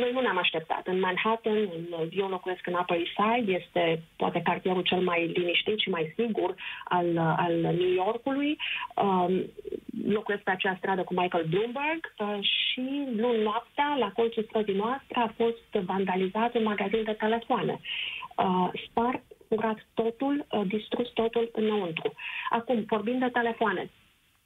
noi 0.00 0.10
nu 0.12 0.20
ne-am 0.20 0.38
așteptat. 0.38 0.86
În 0.86 0.98
Manhattan, 1.00 1.56
în, 1.56 2.08
eu 2.10 2.28
locuiesc 2.28 2.66
în 2.66 2.74
Upper 2.74 2.96
East 2.96 3.10
Side, 3.16 3.52
este 3.52 4.02
poate 4.16 4.40
cartierul 4.44 4.82
cel 4.82 5.00
mai 5.00 5.26
liniștit 5.26 5.78
și 5.78 5.90
mai 5.90 6.12
sigur 6.16 6.54
al, 6.84 7.18
al 7.18 7.54
New 7.60 7.92
Yorkului. 7.92 8.56
Uh, 8.96 9.44
locuiesc 10.04 10.42
pe 10.42 10.50
acea 10.50 10.76
stradă 10.78 11.02
cu 11.02 11.14
Michael 11.14 11.46
Bloomberg 11.50 12.12
uh, 12.18 12.38
și 12.40 13.06
luni 13.16 13.42
noaptea, 13.42 13.96
la 13.98 14.12
colțul 14.14 14.42
străzii 14.42 14.74
noastre, 14.74 15.20
a 15.20 15.32
fost 15.36 15.84
vandalizat 15.84 16.54
un 16.54 16.62
magazin 16.62 17.02
de 17.04 17.12
telefoane. 17.12 17.80
Uh, 18.36 18.68
spart, 18.88 19.22
furat 19.48 19.86
totul, 19.94 20.46
uh, 20.50 20.62
distrus 20.66 21.08
totul 21.08 21.50
înăuntru. 21.52 22.12
Acum, 22.50 22.84
vorbind 22.86 23.20
de 23.20 23.28
telefoane, 23.28 23.90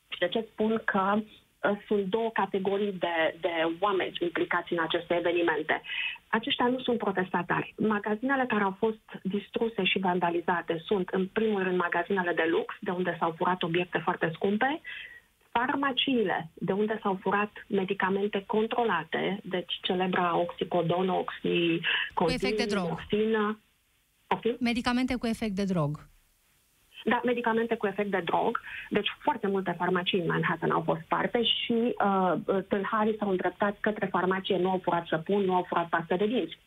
și 0.08 0.18
de 0.18 0.28
ce 0.28 0.46
spun 0.52 0.82
că 0.84 1.14
uh, 1.16 1.22
sunt 1.86 2.04
două 2.04 2.30
categorii 2.32 2.92
de, 2.92 3.36
de 3.40 3.54
oameni 3.80 4.16
implicați 4.20 4.72
în 4.72 4.78
aceste 4.80 5.14
evenimente. 5.14 5.82
Aceștia 6.28 6.66
nu 6.66 6.78
sunt 6.78 6.98
protestatari. 6.98 7.74
Magazinele 7.76 8.44
care 8.48 8.62
au 8.62 8.76
fost 8.78 9.04
distruse 9.22 9.84
și 9.84 9.98
vandalizate 9.98 10.82
sunt, 10.84 11.08
în 11.08 11.26
primul 11.32 11.62
rând, 11.62 11.76
magazinele 11.76 12.32
de 12.32 12.46
lux, 12.50 12.74
de 12.80 12.90
unde 12.90 13.16
s-au 13.18 13.34
furat 13.36 13.62
obiecte 13.62 13.98
foarte 13.98 14.30
scumpe, 14.34 14.80
farmaciile, 15.50 16.50
de 16.54 16.72
unde 16.72 16.98
s-au 17.02 17.18
furat 17.20 17.52
medicamente 17.66 18.44
controlate, 18.46 19.40
deci 19.44 19.78
celebra 19.82 20.36
oxicodon, 20.36 21.08
oxicodin, 21.08 21.80
cu 22.14 22.24
efect 22.28 22.56
de 22.56 22.64
drog. 22.64 22.90
Oxină, 22.90 23.58
Medicamente 24.60 25.14
cu 25.14 25.26
efect 25.26 25.54
de 25.54 25.64
drog. 25.64 26.11
Da, 27.04 27.20
medicamente 27.24 27.76
cu 27.76 27.86
efect 27.86 28.10
de 28.10 28.22
drog. 28.24 28.60
Deci 28.88 29.16
foarte 29.18 29.46
multe 29.46 29.74
farmacii 29.78 30.20
în 30.20 30.26
Manhattan 30.26 30.70
au 30.70 30.80
fost 30.80 31.00
parte 31.08 31.42
și 31.42 31.94
uh, 32.04 32.62
tâlharii 32.68 33.16
s-au 33.18 33.30
îndreptat 33.30 33.76
către 33.80 34.06
farmacie. 34.06 34.58
Nu 34.58 34.70
au 34.70 34.80
furat 34.82 35.06
săpun, 35.06 35.44
nu 35.44 35.54
au 35.54 35.62
furat 35.62 35.88
pastă 35.88 36.16
de 36.16 36.26
dinți. 36.26 36.58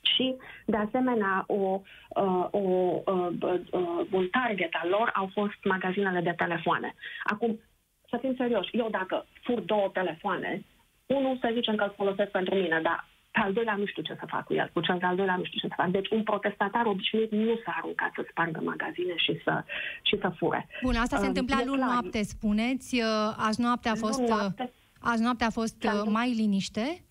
Și, 0.00 0.36
de 0.66 0.76
asemenea, 0.76 1.44
o, 1.46 1.80
uh, 2.08 2.46
o, 2.50 2.58
uh, 3.06 3.28
uh, 3.70 4.06
un 4.10 4.28
target 4.28 4.74
al 4.82 4.88
lor 4.88 5.10
au 5.14 5.30
fost 5.32 5.64
magazinele 5.64 6.20
de 6.20 6.34
telefoane. 6.36 6.94
Acum, 7.22 7.60
să 8.08 8.16
fim 8.20 8.34
serioși, 8.36 8.76
eu 8.76 8.88
dacă 8.90 9.26
fur 9.42 9.60
două 9.60 9.90
telefoane, 9.92 10.64
unul 11.06 11.38
să 11.40 11.50
zicem 11.52 11.74
că 11.74 11.84
îl 11.84 11.92
folosesc 11.96 12.30
pentru 12.30 12.54
mine, 12.54 12.80
dar 12.82 13.04
pe 13.30 13.40
al 13.40 13.52
doilea 13.52 13.76
nu 13.76 13.86
știu 13.86 14.02
ce 14.02 14.16
să 14.18 14.26
fac 14.28 14.44
cu 14.44 14.54
el, 14.54 14.70
cu 14.72 14.80
cel 14.80 14.98
de-al 14.98 15.16
doilea 15.16 15.36
nu 15.36 15.44
știu 15.44 15.58
ce 15.60 15.66
să 15.66 15.74
fac. 15.76 15.90
Deci 15.90 16.08
un 16.10 16.22
protestatar 16.22 16.86
obișnuit 16.86 17.30
nu 17.30 17.60
s-a 17.64 17.74
aruncat 17.78 18.10
să 18.14 18.26
spargă 18.30 18.60
magazine 18.64 19.16
și 19.16 19.40
să, 19.44 19.64
și 20.02 20.18
să 20.20 20.32
fure. 20.36 20.68
Bun, 20.82 20.94
asta 20.96 21.16
se 21.16 21.22
uh, 21.22 21.28
întâmpla 21.28 21.64
luni 21.64 21.80
noapte, 21.80 22.22
spuneți. 22.22 22.94
Uh, 22.94 23.34
azi 23.36 23.60
noapte 23.60 23.88
a 23.88 23.94
fost, 23.94 24.20
uh, 24.20 24.28
noapte, 24.28 24.72
azi 25.00 25.22
noapte 25.22 25.44
a 25.44 25.50
fost 25.50 25.86
mai 26.06 26.34
liniște. 26.34 27.04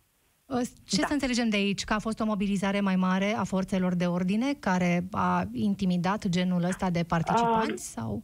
Ce 0.85 1.01
da. 1.01 1.07
să 1.07 1.13
înțelegem 1.13 1.49
de 1.49 1.55
aici? 1.55 1.83
Că 1.83 1.93
a 1.93 1.99
fost 1.99 2.19
o 2.19 2.25
mobilizare 2.25 2.79
mai 2.79 2.95
mare 2.95 3.35
a 3.35 3.43
forțelor 3.43 3.95
de 3.95 4.05
ordine 4.05 4.53
care 4.53 5.03
a 5.11 5.43
intimidat 5.53 6.27
genul 6.27 6.63
ăsta 6.63 6.89
de 6.89 7.03
participanți? 7.07 7.71
Uh, 7.71 7.77
sau? 7.77 8.23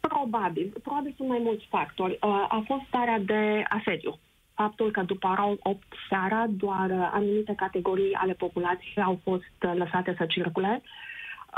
Probabil. 0.00 0.72
Probabil 0.82 1.14
sunt 1.16 1.28
mai 1.28 1.40
mulți 1.42 1.66
factori. 1.68 2.16
A 2.48 2.62
fost 2.66 2.82
starea 2.86 3.18
de 3.18 3.62
asediu 3.68 4.18
faptul 4.56 4.90
că 4.90 5.02
după 5.02 5.26
ora 5.28 5.54
8 5.62 5.82
seara 6.08 6.46
doar 6.48 7.10
anumite 7.12 7.54
categorii 7.56 8.14
ale 8.14 8.32
populației 8.32 9.04
au 9.04 9.20
fost 9.22 9.74
lăsate 9.74 10.14
să 10.18 10.24
circule. 10.26 10.82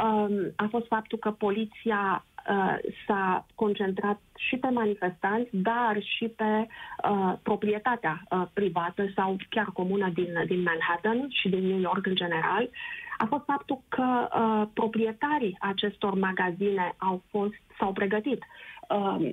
Um, 0.04 0.52
a 0.56 0.66
fost 0.70 0.86
faptul 0.86 1.18
că 1.18 1.30
poliția 1.30 2.24
uh, 2.50 2.76
s-a 3.06 3.46
concentrat 3.54 4.20
și 4.36 4.56
pe 4.56 4.68
manifestanți, 4.68 5.48
dar 5.52 6.02
și 6.02 6.28
pe 6.28 6.66
uh, 7.10 7.32
proprietatea 7.42 8.22
uh, 8.30 8.42
privată 8.52 9.10
sau 9.14 9.36
chiar 9.50 9.64
comună 9.72 10.08
din, 10.14 10.42
din 10.46 10.62
Manhattan 10.62 11.26
și 11.28 11.48
din 11.48 11.66
New 11.66 11.80
York 11.80 12.06
în 12.06 12.14
general. 12.14 12.70
A 13.18 13.26
fost 13.26 13.44
faptul 13.44 13.80
că 13.88 14.28
uh, 14.28 14.68
proprietarii 14.74 15.56
acestor 15.60 16.14
magazine 16.14 16.94
au 16.96 17.22
fost, 17.30 17.54
s-au 17.78 17.92
pregătit. 17.92 18.44
Uh, 18.88 19.28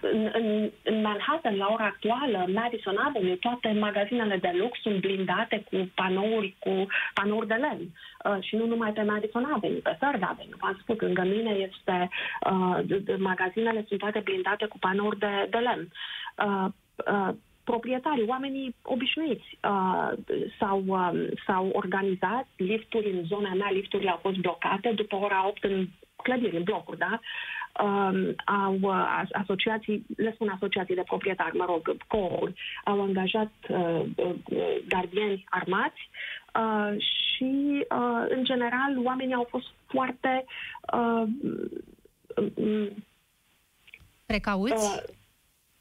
în, 0.00 0.30
în, 0.32 0.70
în 0.82 1.00
Manhattan, 1.00 1.56
la 1.56 1.68
ora 1.72 1.84
actuală, 1.84 2.46
Madison 2.54 2.96
Avenue, 2.96 3.34
toate 3.34 3.76
magazinele 3.78 4.36
de 4.36 4.52
lux 4.54 4.80
sunt 4.80 5.00
blindate 5.00 5.64
cu 5.70 5.90
panouri, 5.94 6.56
cu 6.58 6.86
panouri 7.14 7.46
de 7.46 7.54
lemn. 7.54 7.86
Uh, 8.24 8.36
și 8.40 8.56
nu 8.56 8.66
numai 8.66 8.92
pe 8.92 9.02
Madison 9.02 9.50
Avenue, 9.54 9.78
pe 9.78 9.96
Third 10.00 10.22
Avenue. 10.22 10.56
V-am 10.60 10.78
spus, 10.82 10.98
lângă 11.00 11.22
mine 11.22 11.50
este, 11.50 12.08
uh, 12.50 13.18
magazinele 13.18 13.84
sunt 13.88 13.98
toate 13.98 14.20
blindate 14.24 14.66
cu 14.66 14.78
panouri 14.78 15.18
de, 15.18 15.46
de 15.50 15.58
lemn. 15.58 15.88
Uh, 16.46 16.68
uh, 17.12 17.34
proprietarii, 17.64 18.30
oamenii 18.34 18.74
obișnuiți 18.82 19.58
uh, 19.72 20.10
s-au, 20.58 20.82
uh, 20.86 21.12
s-au 21.46 21.68
organizat, 21.72 22.46
lifturi 22.56 23.10
în 23.10 23.24
zona 23.24 23.52
mea, 23.54 23.70
lifturile 23.70 24.10
au 24.10 24.18
fost 24.22 24.36
blocate 24.36 24.92
după 24.92 25.16
ora 25.16 25.46
8 25.46 25.64
în 25.64 25.86
clădiri, 26.22 26.56
în 26.56 26.62
blocuri, 26.62 26.98
da? 26.98 27.20
Um, 27.82 28.34
au 28.44 28.78
uh, 28.80 29.22
asociații, 29.32 30.06
le 30.16 30.32
spun 30.34 30.48
asociații 30.48 30.94
de 30.94 31.02
proprietari, 31.06 31.56
mă 31.56 31.64
rog, 31.64 31.96
couri, 32.06 32.54
au 32.84 33.02
angajat 33.02 33.52
uh, 33.68 34.00
uh, 34.16 34.34
gardieni 34.88 35.44
armați 35.48 36.10
uh, 36.54 37.02
și, 37.02 37.84
uh, 37.90 38.24
în 38.28 38.44
general, 38.44 38.98
oamenii 39.04 39.34
au 39.34 39.46
fost 39.50 39.66
foarte 39.86 40.44
uh, 40.92 41.22
precauți. 44.26 44.72
Uh, 44.72 45.14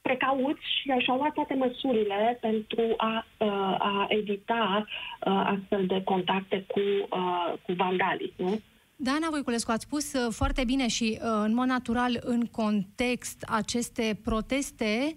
precauți 0.01 0.61
și 0.79 0.93
și-au 1.03 1.17
luat 1.17 1.33
toate 1.33 1.53
măsurile 1.53 2.37
pentru 2.41 2.93
a, 2.97 3.25
uh, 3.37 3.75
a 3.79 4.05
evita 4.09 4.85
uh, 4.85 5.43
astfel 5.45 5.85
de 5.85 6.01
contacte 6.03 6.65
cu, 6.67 6.79
uh, 6.79 7.53
cu 7.61 7.71
vandalii. 7.73 8.33
Nu? 8.37 8.59
Dana 8.97 9.27
Voiculescu, 9.29 9.71
ați 9.71 9.83
spus 9.83 10.13
uh, 10.13 10.27
foarte 10.33 10.63
bine 10.63 10.87
și, 10.87 11.19
uh, 11.21 11.29
în 11.43 11.53
mod 11.53 11.67
natural, 11.67 12.19
în 12.23 12.45
context, 12.45 13.43
aceste 13.47 14.19
proteste 14.23 15.13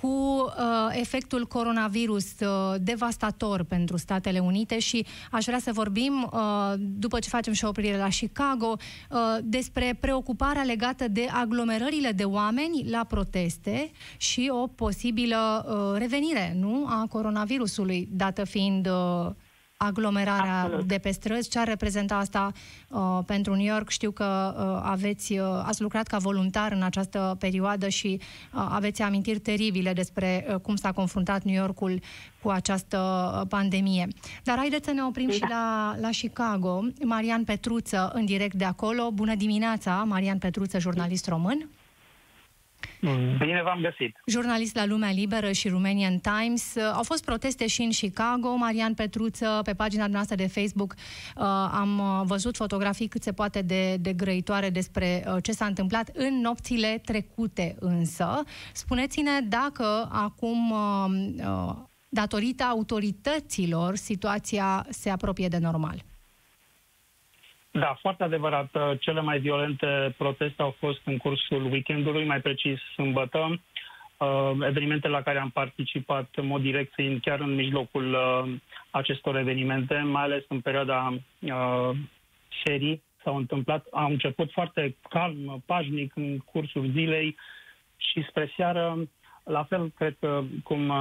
cu 0.00 0.06
uh, 0.06 0.52
efectul 0.90 1.46
coronavirus 1.46 2.24
uh, 2.40 2.74
devastator 2.80 3.62
pentru 3.62 3.96
Statele 3.96 4.38
Unite 4.38 4.78
și 4.78 5.06
aș 5.30 5.44
vrea 5.44 5.58
să 5.58 5.72
vorbim, 5.72 6.30
uh, 6.32 6.74
după 6.78 7.18
ce 7.18 7.28
facem 7.28 7.52
și 7.52 7.64
o 7.64 7.68
oprire 7.68 7.96
la 7.96 8.08
Chicago, 8.08 8.76
uh, 9.10 9.18
despre 9.42 9.96
preocuparea 10.00 10.62
legată 10.62 11.08
de 11.08 11.28
aglomerările 11.32 12.12
de 12.12 12.24
oameni 12.24 12.88
la 12.90 13.04
proteste 13.04 13.90
și 14.16 14.50
o 14.52 14.66
posibilă 14.66 15.66
uh, 15.68 15.98
revenire 15.98 16.56
nu, 16.58 16.86
a 16.88 17.06
coronavirusului, 17.08 18.08
dată 18.12 18.44
fiind 18.44 18.86
uh, 18.86 19.30
aglomerarea 19.76 20.60
Absolut. 20.62 20.86
de 20.86 20.98
pe 20.98 21.10
străzi. 21.10 21.48
Ce 21.48 21.58
ar 21.58 21.68
reprezenta 21.68 22.16
asta 22.16 22.52
uh, 22.88 23.18
pentru 23.26 23.54
New 23.54 23.64
York? 23.64 23.88
Știu 23.88 24.10
că 24.10 24.54
uh, 24.58 24.88
aveți, 24.90 25.32
uh, 25.32 25.46
ați 25.64 25.82
lucrat 25.82 26.06
ca 26.06 26.18
voluntar 26.18 26.72
în 26.72 26.82
această 26.82 27.36
perioadă 27.38 27.88
și 27.88 28.20
uh, 28.20 28.66
aveți 28.68 29.02
amintiri 29.02 29.38
teribile 29.38 29.92
despre 29.92 30.46
uh, 30.48 30.54
cum 30.54 30.76
s-a 30.76 30.92
confruntat 30.92 31.42
New 31.42 31.54
Yorkul 31.54 32.00
cu 32.42 32.48
această 32.48 32.98
uh, 33.40 33.46
pandemie. 33.48 34.08
Dar 34.42 34.56
haideți 34.56 34.84
să 34.84 34.92
ne 34.92 35.02
oprim 35.02 35.26
da. 35.26 35.32
și 35.32 35.42
la, 35.48 35.96
la 36.00 36.08
Chicago. 36.08 36.84
Marian 37.04 37.44
Petruță, 37.44 38.10
în 38.14 38.24
direct 38.24 38.54
de 38.54 38.64
acolo. 38.64 39.10
Bună 39.10 39.34
dimineața, 39.34 40.04
Marian 40.06 40.38
Petruță, 40.38 40.78
jurnalist 40.78 41.28
român. 41.28 41.68
Mm. 43.00 43.36
Bine 43.38 43.62
v-am 43.62 43.80
găsit. 43.80 44.16
Jurnalist 44.26 44.74
la 44.74 44.86
Lumea 44.86 45.10
Liberă 45.10 45.52
și 45.52 45.68
Romanian 45.68 46.18
Times. 46.18 46.76
Au 46.76 47.02
fost 47.02 47.24
proteste 47.24 47.66
și 47.66 47.82
în 47.82 47.90
Chicago. 47.90 48.54
Marian 48.54 48.94
Petruță, 48.94 49.60
pe 49.64 49.74
pagina 49.74 50.06
noastră 50.06 50.36
de 50.36 50.46
Facebook, 50.46 50.94
uh, 50.94 51.42
am 51.72 51.98
uh, 51.98 52.22
văzut 52.24 52.56
fotografii 52.56 53.08
cât 53.08 53.22
se 53.22 53.32
poate 53.32 53.62
de, 53.62 53.96
de 53.96 54.12
grăitoare 54.12 54.70
despre 54.70 55.24
uh, 55.26 55.42
ce 55.42 55.52
s-a 55.52 55.66
întâmplat 55.66 56.10
în 56.12 56.40
nopțile 56.40 57.00
trecute 57.04 57.76
însă. 57.78 58.42
Spuneți-ne 58.72 59.40
dacă 59.48 60.08
acum, 60.12 60.74
datorită 62.08 62.64
autorităților, 62.64 63.96
situația 63.96 64.86
se 64.88 65.10
apropie 65.10 65.48
de 65.48 65.58
normal. 65.58 66.04
Da, 67.78 67.96
foarte 68.00 68.22
adevărat. 68.24 68.74
Uh, 68.74 68.98
cele 69.00 69.20
mai 69.20 69.38
violente 69.38 70.14
proteste 70.18 70.62
au 70.62 70.76
fost 70.78 71.00
în 71.04 71.16
cursul 71.16 71.64
weekendului, 71.64 72.26
mai 72.26 72.40
precis 72.40 72.78
sâmbătă. 72.94 73.60
Uh, 74.18 74.50
evenimentele 74.60 75.12
la 75.12 75.22
care 75.22 75.38
am 75.38 75.50
participat 75.50 76.28
în 76.34 76.46
mod 76.46 76.62
direct 76.62 76.92
fiind 76.92 77.20
chiar 77.20 77.40
în 77.40 77.54
mijlocul 77.54 78.12
uh, 78.12 78.54
acestor 78.90 79.36
evenimente, 79.36 79.96
mai 79.96 80.22
ales 80.22 80.44
în 80.48 80.60
perioada 80.60 81.12
uh, 81.40 81.90
serii, 82.64 83.02
s-au 83.22 83.36
întâmplat, 83.36 83.86
au 83.90 84.10
început 84.10 84.50
foarte 84.52 84.96
calm, 85.08 85.62
pașnic 85.66 86.16
în 86.16 86.38
cursul 86.38 86.90
zilei 86.90 87.36
și 87.96 88.26
spre 88.28 88.52
seară, 88.56 89.08
la 89.44 89.64
fel, 89.64 89.92
cred 89.96 90.16
că 90.20 90.42
cum 90.64 90.92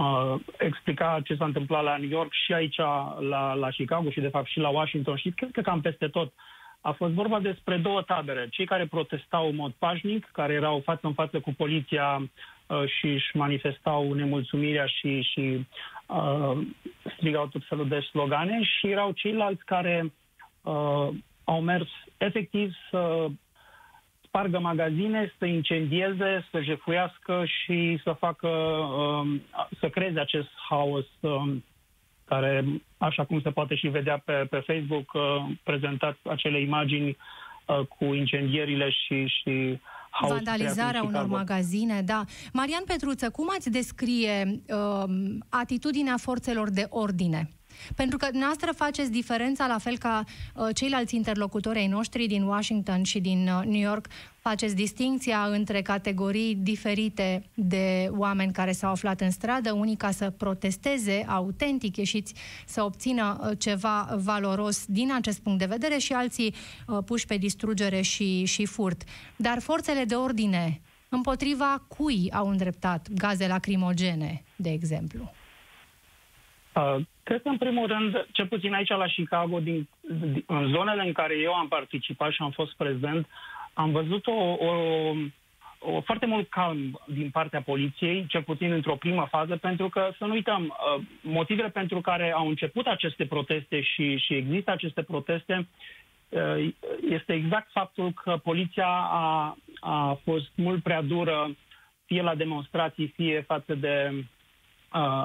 uh, 0.00 0.32
uh, 0.34 0.40
explica 0.58 1.20
ce 1.24 1.34
s-a 1.34 1.44
întâmplat 1.44 1.82
la 1.82 1.96
New 1.96 2.08
York 2.08 2.32
și 2.32 2.52
aici 2.52 2.76
la, 2.76 3.54
la 3.54 3.70
Chicago 3.70 4.10
și 4.10 4.20
de 4.20 4.28
fapt 4.28 4.48
și 4.48 4.58
la 4.58 4.68
Washington 4.68 5.16
și 5.16 5.30
cred 5.30 5.50
că 5.50 5.60
cam 5.60 5.80
peste 5.80 6.08
tot. 6.08 6.32
A 6.80 6.92
fost 6.92 7.12
vorba 7.12 7.40
despre 7.40 7.76
două 7.76 8.02
tabere. 8.02 8.48
Cei 8.50 8.66
care 8.66 8.86
protestau 8.86 9.48
în 9.48 9.54
mod 9.54 9.72
pașnic, 9.78 10.28
care 10.32 10.52
erau 10.52 10.80
față 10.84 11.06
în 11.06 11.12
față 11.12 11.40
cu 11.40 11.52
poliția 11.56 12.30
uh, 12.66 12.82
și 12.86 13.06
își 13.06 13.36
manifestau 13.36 14.12
nemulțumirea 14.12 14.86
și, 14.86 15.22
și 15.22 15.66
uh, 16.06 16.58
strigau 17.16 17.46
tot 17.46 17.62
felul 17.68 17.88
de 17.88 18.00
slogane 18.00 18.62
și 18.62 18.86
erau 18.86 19.12
ceilalți 19.12 19.64
care 19.64 20.12
uh, 20.62 21.08
au 21.44 21.60
mers 21.60 21.88
efectiv 22.16 22.74
să 22.90 23.26
spargă 24.30 24.58
magazine, 24.58 25.32
să 25.38 25.44
incendieze, 25.44 26.46
să 26.50 26.60
jefuiască 26.62 27.44
și 27.44 28.00
să 28.04 28.16
facă, 28.18 28.48
um, 28.48 29.42
să 29.80 29.88
creeze 29.88 30.20
acest 30.20 30.48
haos 30.68 31.06
um, 31.20 31.64
care, 32.24 32.64
așa 32.98 33.24
cum 33.24 33.40
se 33.40 33.50
poate 33.50 33.74
și 33.74 33.88
vedea 33.88 34.22
pe, 34.24 34.32
pe 34.32 34.58
Facebook, 34.66 35.12
uh, 35.12 35.22
prezentat 35.62 36.16
acele 36.22 36.60
imagini 36.60 37.08
uh, 37.66 37.86
cu 37.86 38.04
incendierile 38.04 38.90
și, 38.90 39.26
și 39.26 39.80
haos 40.10 40.32
Vandalizarea 40.32 41.02
unor 41.02 41.26
magazine, 41.26 42.02
da. 42.02 42.24
Marian 42.52 42.84
Petruță, 42.86 43.30
cum 43.30 43.48
ați 43.56 43.70
descrie 43.70 44.62
uh, 44.68 45.04
atitudinea 45.48 46.16
forțelor 46.16 46.70
de 46.70 46.86
ordine? 46.90 47.48
Pentru 47.96 48.16
că 48.16 48.26
dumneavoastră 48.26 48.72
faceți 48.72 49.10
diferența, 49.10 49.66
la 49.66 49.78
fel 49.78 49.98
ca 49.98 50.24
uh, 50.54 50.68
ceilalți 50.74 51.14
interlocutori 51.14 51.78
ai 51.78 51.86
noștri 51.86 52.26
din 52.26 52.42
Washington 52.42 53.02
și 53.02 53.20
din 53.20 53.48
uh, 53.48 53.64
New 53.64 53.80
York, 53.80 54.06
faceți 54.40 54.74
distinția 54.74 55.44
între 55.44 55.82
categorii 55.82 56.54
diferite 56.54 57.44
de 57.54 58.10
oameni 58.10 58.52
care 58.52 58.72
s-au 58.72 58.90
aflat 58.90 59.20
în 59.20 59.30
stradă, 59.30 59.72
unii 59.72 59.96
ca 59.96 60.10
să 60.10 60.30
protesteze 60.30 61.24
autentic, 61.28 61.96
ieșiți 61.96 62.34
să 62.66 62.82
obțină 62.82 63.40
uh, 63.40 63.58
ceva 63.58 64.18
valoros 64.22 64.84
din 64.86 65.12
acest 65.14 65.40
punct 65.40 65.58
de 65.58 65.64
vedere 65.64 65.98
și 65.98 66.12
alții 66.12 66.54
uh, 66.86 66.98
puși 67.04 67.26
pe 67.26 67.36
distrugere 67.36 68.00
și, 68.00 68.44
și 68.44 68.66
furt. 68.66 69.02
Dar 69.36 69.60
forțele 69.60 70.04
de 70.04 70.14
ordine 70.14 70.80
împotriva 71.08 71.84
cui 71.88 72.30
au 72.32 72.48
îndreptat 72.48 73.08
gaze 73.14 73.46
lacrimogene, 73.46 74.42
de 74.56 74.70
exemplu? 74.70 75.32
Uh, 76.80 77.02
cred 77.22 77.42
că, 77.42 77.48
în 77.48 77.56
primul 77.56 77.86
rând, 77.86 78.26
cel 78.32 78.46
puțin 78.46 78.74
aici 78.74 78.88
la 78.88 79.06
Chicago, 79.06 79.60
din, 79.60 79.88
din, 80.00 80.44
în 80.46 80.68
zonele 80.68 81.02
în 81.02 81.12
care 81.12 81.34
eu 81.38 81.52
am 81.54 81.68
participat 81.68 82.30
și 82.30 82.42
am 82.42 82.50
fost 82.50 82.76
prezent, 82.76 83.26
am 83.72 83.90
văzut 83.90 84.26
o, 84.26 84.32
o, 84.32 84.72
o 85.78 86.00
foarte 86.00 86.26
mult 86.26 86.48
calm 86.48 87.00
din 87.06 87.30
partea 87.30 87.62
poliției, 87.62 88.26
cel 88.28 88.42
puțin 88.42 88.72
într-o 88.72 88.96
primă 88.96 89.26
fază, 89.30 89.56
pentru 89.56 89.88
că, 89.88 90.10
să 90.18 90.24
nu 90.24 90.32
uităm, 90.32 90.62
uh, 90.64 91.02
motivele 91.22 91.68
pentru 91.68 92.00
care 92.00 92.32
au 92.32 92.48
început 92.48 92.86
aceste 92.86 93.26
proteste 93.26 93.80
și, 93.80 94.16
și 94.16 94.34
există 94.34 94.70
aceste 94.70 95.02
proteste 95.02 95.68
uh, 96.28 96.68
este 97.10 97.32
exact 97.32 97.70
faptul 97.70 98.12
că 98.12 98.36
poliția 98.42 98.88
a, 99.10 99.56
a 99.80 100.18
fost 100.24 100.50
mult 100.54 100.82
prea 100.82 101.02
dură, 101.02 101.56
fie 102.06 102.22
la 102.22 102.34
demonstrații, 102.34 103.12
fie 103.16 103.40
față 103.40 103.74
de 103.74 104.10
uh, 104.12 104.24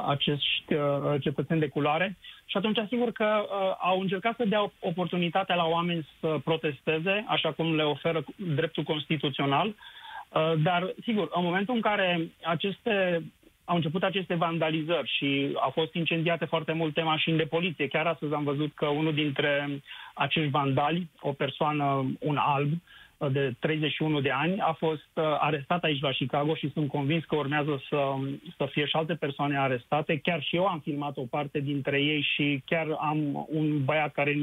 acești 0.07 0.73
uh, 0.73 1.21
cetățeni 1.21 1.59
de 1.59 1.67
culoare 1.67 2.17
și 2.45 2.57
atunci 2.57 2.77
sigur 2.87 3.11
că 3.11 3.25
uh, 3.43 3.75
au 3.79 3.99
încercat 3.99 4.35
să 4.35 4.45
dea 4.47 4.71
oportunitatea 4.79 5.55
la 5.55 5.65
oameni 5.65 6.07
să 6.19 6.39
protesteze, 6.43 7.25
așa 7.27 7.51
cum 7.51 7.75
le 7.75 7.83
oferă 7.83 8.23
dreptul 8.35 8.83
constituțional, 8.83 9.67
uh, 9.67 10.53
dar 10.57 10.93
sigur, 11.03 11.29
în 11.33 11.43
momentul 11.43 11.75
în 11.75 11.81
care 11.81 12.29
aceste 12.43 13.23
au 13.67 13.75
început 13.75 14.03
aceste 14.03 14.35
vandalizări 14.35 15.11
și 15.17 15.49
au 15.59 15.69
fost 15.69 15.93
incendiate 15.93 16.45
foarte 16.45 16.71
multe 16.71 17.01
mașini 17.01 17.37
de 17.37 17.43
poliție. 17.43 17.87
Chiar 17.87 18.05
astăzi 18.05 18.33
am 18.33 18.43
văzut 18.43 18.73
că 18.73 18.85
unul 18.85 19.13
dintre 19.13 19.81
acești 20.13 20.49
vandali, 20.49 21.09
o 21.21 21.31
persoană, 21.31 22.05
un 22.19 22.37
alb, 22.37 22.71
uh, 22.71 22.77
de 23.17 23.53
31 23.59 24.21
de 24.21 24.29
ani, 24.29 24.59
a 24.59 24.71
fost 24.71 25.09
uh, 25.13 25.23
arestat 25.39 25.83
aici 25.83 26.01
la 26.01 26.11
Chicago 26.11 26.55
și 26.55 26.71
sunt 26.73 26.89
convins 26.89 27.23
că 27.23 27.35
urmează 27.35 27.81
să, 27.89 28.13
să 28.57 28.67
fie 28.71 28.85
și 28.85 28.95
alte 28.95 29.13
persoane 29.13 29.57
arestate. 29.57 30.19
Chiar 30.23 30.41
și 30.41 30.55
eu 30.55 30.65
am 30.65 30.79
filmat 30.79 31.17
o 31.17 31.21
parte 31.29 31.59
dintre 31.59 32.01
ei 32.01 32.27
și 32.33 32.63
chiar 32.65 32.87
am 32.99 33.47
un 33.49 33.83
băiat 33.83 34.11
care 34.11 34.37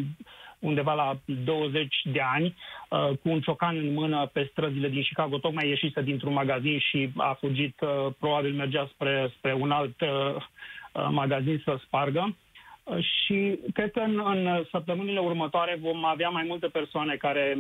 undeva 0.59 0.95
la 0.95 1.19
20 1.45 1.97
de 2.13 2.21
ani, 2.21 2.55
uh, 2.89 3.09
cu 3.09 3.29
un 3.29 3.41
ciocan 3.41 3.77
în 3.77 3.93
mână 3.93 4.31
pe 4.33 4.49
străzile 4.51 4.89
din 4.89 5.03
Chicago, 5.03 5.39
tocmai 5.39 5.69
ieșise 5.69 6.03
dintr-un 6.03 6.33
magazin 6.33 6.79
și 6.79 7.11
a 7.17 7.37
fugit, 7.41 7.81
uh, 7.81 8.13
probabil 8.19 8.53
mergea 8.53 8.91
spre, 8.95 9.33
spre 9.37 9.53
un 9.53 9.71
alt 9.71 9.97
magazin 11.11 11.63
să 11.65 11.79
spargă. 11.85 12.37
Și 13.01 13.59
cred 13.73 13.91
că 13.91 14.01
în, 14.01 14.23
în 14.25 14.65
săptămânile 14.71 15.19
următoare 15.19 15.79
vom 15.81 16.05
avea 16.05 16.29
mai 16.29 16.45
multe 16.49 16.67
persoane 16.67 17.15
care 17.15 17.57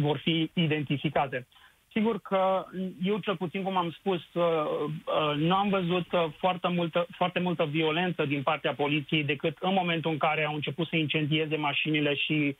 vor 0.00 0.18
fi 0.18 0.50
identificate. 0.54 1.46
Sigur 1.92 2.20
că 2.20 2.64
eu, 3.02 3.18
cel 3.18 3.36
puțin 3.36 3.62
cum 3.62 3.76
am 3.76 3.90
spus, 3.90 4.34
uh, 4.34 4.44
uh, 4.44 5.36
nu 5.36 5.54
am 5.54 5.68
văzut 5.68 6.12
uh, 6.12 6.26
foarte 6.38 6.68
multă, 6.68 7.06
foarte 7.10 7.38
multă 7.40 7.64
violență 7.64 8.24
din 8.24 8.42
partea 8.42 8.74
poliției 8.74 9.24
decât 9.24 9.56
în 9.60 9.72
momentul 9.72 10.10
în 10.10 10.18
care 10.18 10.44
au 10.44 10.54
început 10.54 10.86
să 10.88 10.96
incendieze 10.96 11.56
mașinile 11.56 12.14
și 12.14 12.56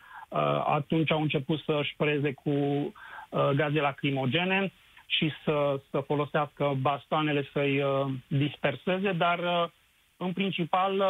atunci 0.65 1.11
au 1.13 1.21
început 1.21 1.61
să 1.65 1.79
își 1.81 1.95
preze 1.97 2.33
cu 2.33 2.53
gaze 3.55 3.81
lacrimogene 3.81 4.73
și 5.07 5.33
să, 5.45 5.81
să 5.91 5.99
folosească 5.99 6.77
bastoanele 6.81 7.49
să-i 7.53 7.83
disperseze, 8.27 9.13
dar 9.13 9.71
în 10.17 10.33
principal 10.33 11.01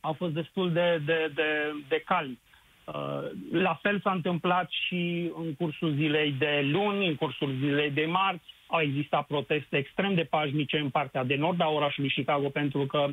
au 0.00 0.12
fost 0.12 0.32
destul 0.32 0.72
de, 0.72 1.02
de, 1.04 1.30
de, 1.34 1.74
de 1.88 2.02
calmi. 2.06 2.38
Uh, 2.86 3.30
la 3.50 3.78
fel 3.82 4.00
s-a 4.00 4.12
întâmplat 4.12 4.70
și 4.70 5.30
în 5.36 5.54
cursul 5.54 5.94
zilei 5.94 6.32
de 6.32 6.60
luni, 6.72 7.06
în 7.06 7.14
cursul 7.14 7.54
zilei 7.60 7.90
de 7.90 8.04
marți. 8.04 8.54
Au 8.66 8.80
existat 8.80 9.26
proteste 9.26 9.76
extrem 9.76 10.14
de 10.14 10.22
pașnice 10.22 10.78
în 10.78 10.88
partea 10.88 11.24
de 11.24 11.34
nord 11.34 11.60
a 11.60 11.68
orașului 11.68 12.10
Chicago, 12.10 12.48
pentru 12.48 12.86
că 12.86 13.08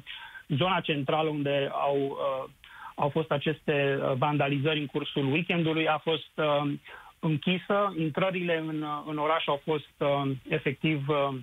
zona 0.48 0.80
centrală 0.80 1.30
unde 1.30 1.70
au, 1.72 1.98
uh, 1.98 2.50
au 2.96 3.10
fost 3.10 3.32
aceste 3.32 4.00
uh, 4.02 4.12
vandalizări 4.18 4.80
în 4.80 4.86
cursul 4.86 5.32
weekendului 5.32 5.88
a 5.88 5.98
fost 5.98 6.32
uh, 6.36 6.74
închisă. 7.20 7.94
Intrările 7.98 8.58
în, 8.58 8.86
în 9.06 9.18
oraș 9.18 9.48
au 9.48 9.62
fost 9.64 9.94
uh, 9.98 10.32
efectiv 10.50 11.08
uh, 11.08 11.36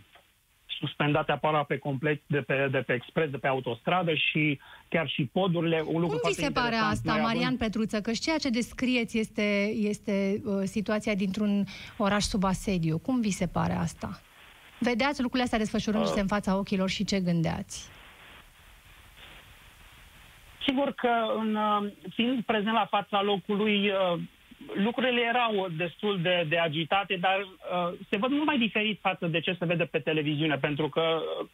suspendate 0.78 1.32
aproape 1.32 1.78
complet 1.78 2.22
de 2.26 2.40
pe, 2.40 2.68
de 2.70 2.78
pe 2.78 2.92
expres, 2.92 3.30
de 3.30 3.36
pe 3.36 3.46
autostradă 3.46 4.14
și 4.14 4.58
chiar 4.88 5.08
și 5.08 5.24
podurile. 5.32 5.84
Un 5.86 6.00
lucru 6.00 6.18
Cum 6.18 6.30
vi 6.30 6.42
se 6.42 6.50
pare 6.50 6.74
asta, 6.74 7.16
Marian 7.16 7.44
având... 7.44 7.58
Petruță? 7.58 8.00
Că 8.00 8.12
ceea 8.12 8.38
ce 8.38 8.48
descrieți 8.48 9.18
este, 9.18 9.72
este 9.76 10.40
uh, 10.44 10.62
situația 10.64 11.14
dintr-un 11.14 11.64
oraș 11.96 12.22
sub 12.22 12.44
asediu. 12.44 12.98
Cum 12.98 13.20
vi 13.20 13.30
se 13.30 13.46
pare 13.46 13.72
asta? 13.72 14.20
Vedeați 14.78 15.20
lucrurile 15.20 15.42
astea 15.42 15.58
desfășurându-se 15.58 16.14
uh. 16.14 16.20
în 16.20 16.26
fața 16.26 16.56
ochilor 16.56 16.88
și 16.88 17.04
ce 17.04 17.20
gândeați? 17.20 17.88
Sigur 20.66 20.92
că, 20.92 21.10
în, 21.36 21.54
uh, 21.54 21.92
fiind 22.14 22.42
prezent 22.44 22.72
la 22.72 22.86
fața 22.90 23.22
locului, 23.22 23.90
uh, 23.90 24.20
lucrurile 24.74 25.20
erau 25.20 25.68
destul 25.76 26.18
de, 26.22 26.46
de 26.48 26.58
agitate, 26.58 27.16
dar 27.20 27.38
uh, 27.40 27.98
se 28.10 28.16
văd 28.16 28.30
mult 28.30 28.46
mai 28.46 28.58
diferit 28.58 28.98
față 29.00 29.26
de 29.26 29.40
ce 29.40 29.56
se 29.58 29.64
vede 29.64 29.84
pe 29.84 29.98
televiziune, 29.98 30.56
pentru 30.56 30.88
că 30.88 31.02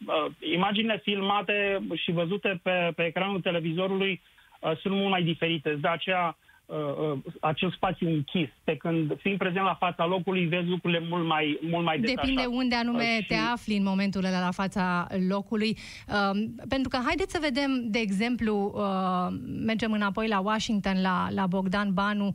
uh, 0.05 0.25
imaginile 0.53 0.99
filmate 1.03 1.79
și 1.95 2.11
văzute 2.11 2.59
pe, 2.63 2.91
pe 2.95 3.03
ecranul 3.05 3.41
televizorului 3.41 4.21
uh, 4.59 4.77
sunt 4.77 4.93
mult 4.93 5.09
mai 5.09 5.23
diferite. 5.23 5.77
De 5.81 5.87
aceea 5.87 6.37
uh, 6.65 6.75
uh, 6.77 7.17
acel 7.41 7.71
spațiu 7.71 8.07
închis, 8.07 8.49
pe 8.63 8.75
când 8.75 9.19
fiind 9.19 9.37
prezent 9.37 9.65
la 9.65 9.75
fața 9.79 10.05
locului, 10.05 10.45
vezi 10.45 10.67
lucrurile 10.67 11.05
mult 11.09 11.25
mai, 11.25 11.59
mult 11.61 11.85
mai 11.85 11.99
detașat. 11.99 12.25
Depinde 12.25 12.45
unde 12.55 12.75
anume 12.75 13.03
uh, 13.17 13.21
și... 13.21 13.27
te 13.27 13.35
afli 13.35 13.77
în 13.77 13.83
momentul 13.83 14.23
ăla 14.23 14.39
la 14.39 14.51
fața 14.51 15.07
locului. 15.27 15.77
Uh, 16.07 16.43
pentru 16.69 16.89
că 16.89 16.97
haideți 17.05 17.31
să 17.31 17.39
vedem, 17.41 17.83
de 17.85 17.99
exemplu, 17.99 18.73
uh, 18.75 19.37
mergem 19.65 19.91
înapoi 19.91 20.27
la 20.27 20.39
Washington, 20.39 21.01
la, 21.01 21.27
la 21.29 21.47
Bogdan 21.47 21.93
Banu, 21.93 22.27
uh, 22.27 22.33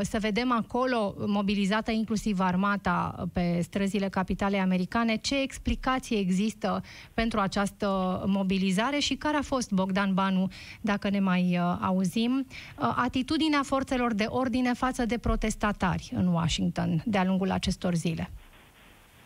să 0.00 0.18
vedem 0.20 0.52
acolo 0.52 1.14
mobilizată 1.26 1.90
inclusiv 1.90 2.40
armata 2.40 3.28
pe 3.32 3.60
străzile 3.62 4.08
capitalei 4.08 4.60
americane. 4.60 5.16
Ce 5.16 5.40
explicație 5.42 6.18
există 6.18 6.82
pentru 7.14 7.40
această 7.40 8.22
mobilizare 8.26 8.98
și 8.98 9.14
care 9.14 9.36
a 9.36 9.42
fost, 9.42 9.72
Bogdan 9.72 10.14
Banu, 10.14 10.48
dacă 10.80 11.08
ne 11.08 11.20
mai 11.20 11.58
uh, 11.58 11.76
auzim, 11.80 12.46
atitudinea 12.76 13.60
forțelor 13.62 14.14
de 14.14 14.24
ordine 14.28 14.72
față 14.72 15.04
de 15.04 15.18
protestatari 15.18 16.12
în 16.14 16.26
Washington 16.26 17.02
de-a 17.04 17.24
lungul 17.24 17.50
acestor 17.50 17.94
zile? 17.94 18.30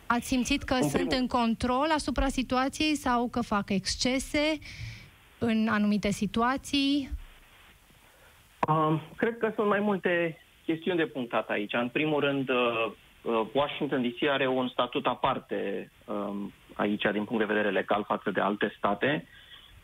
Ați 0.07 0.27
simțit 0.27 0.63
că 0.63 0.75
în 0.75 0.89
sunt 0.89 1.13
în 1.13 1.27
control 1.27 1.87
asupra 1.95 2.29
situației 2.29 2.97
sau 2.97 3.29
că 3.29 3.41
fac 3.41 3.71
excese 3.71 4.59
în 5.39 5.69
anumite 5.71 6.11
situații? 6.11 7.11
Uh, 8.69 9.01
cred 9.17 9.39
că 9.39 9.53
sunt 9.55 9.69
mai 9.69 9.81
multe 9.81 10.37
chestiuni 10.69 10.99
de 10.99 11.07
punctat 11.07 11.49
aici. 11.49 11.73
În 11.73 11.89
primul 11.89 12.21
rând, 12.21 12.49
uh, 12.49 13.47
Washington 13.53 14.03
DC 14.03 14.29
are 14.29 14.47
un 14.47 14.69
statut 14.69 15.07
aparte 15.07 15.91
uh, 16.05 16.37
aici 16.75 17.07
din 17.13 17.25
punct 17.25 17.47
de 17.47 17.53
vedere 17.55 17.71
legal 17.71 18.05
față 18.05 18.31
de 18.31 18.41
alte 18.41 18.75
state. 18.77 19.27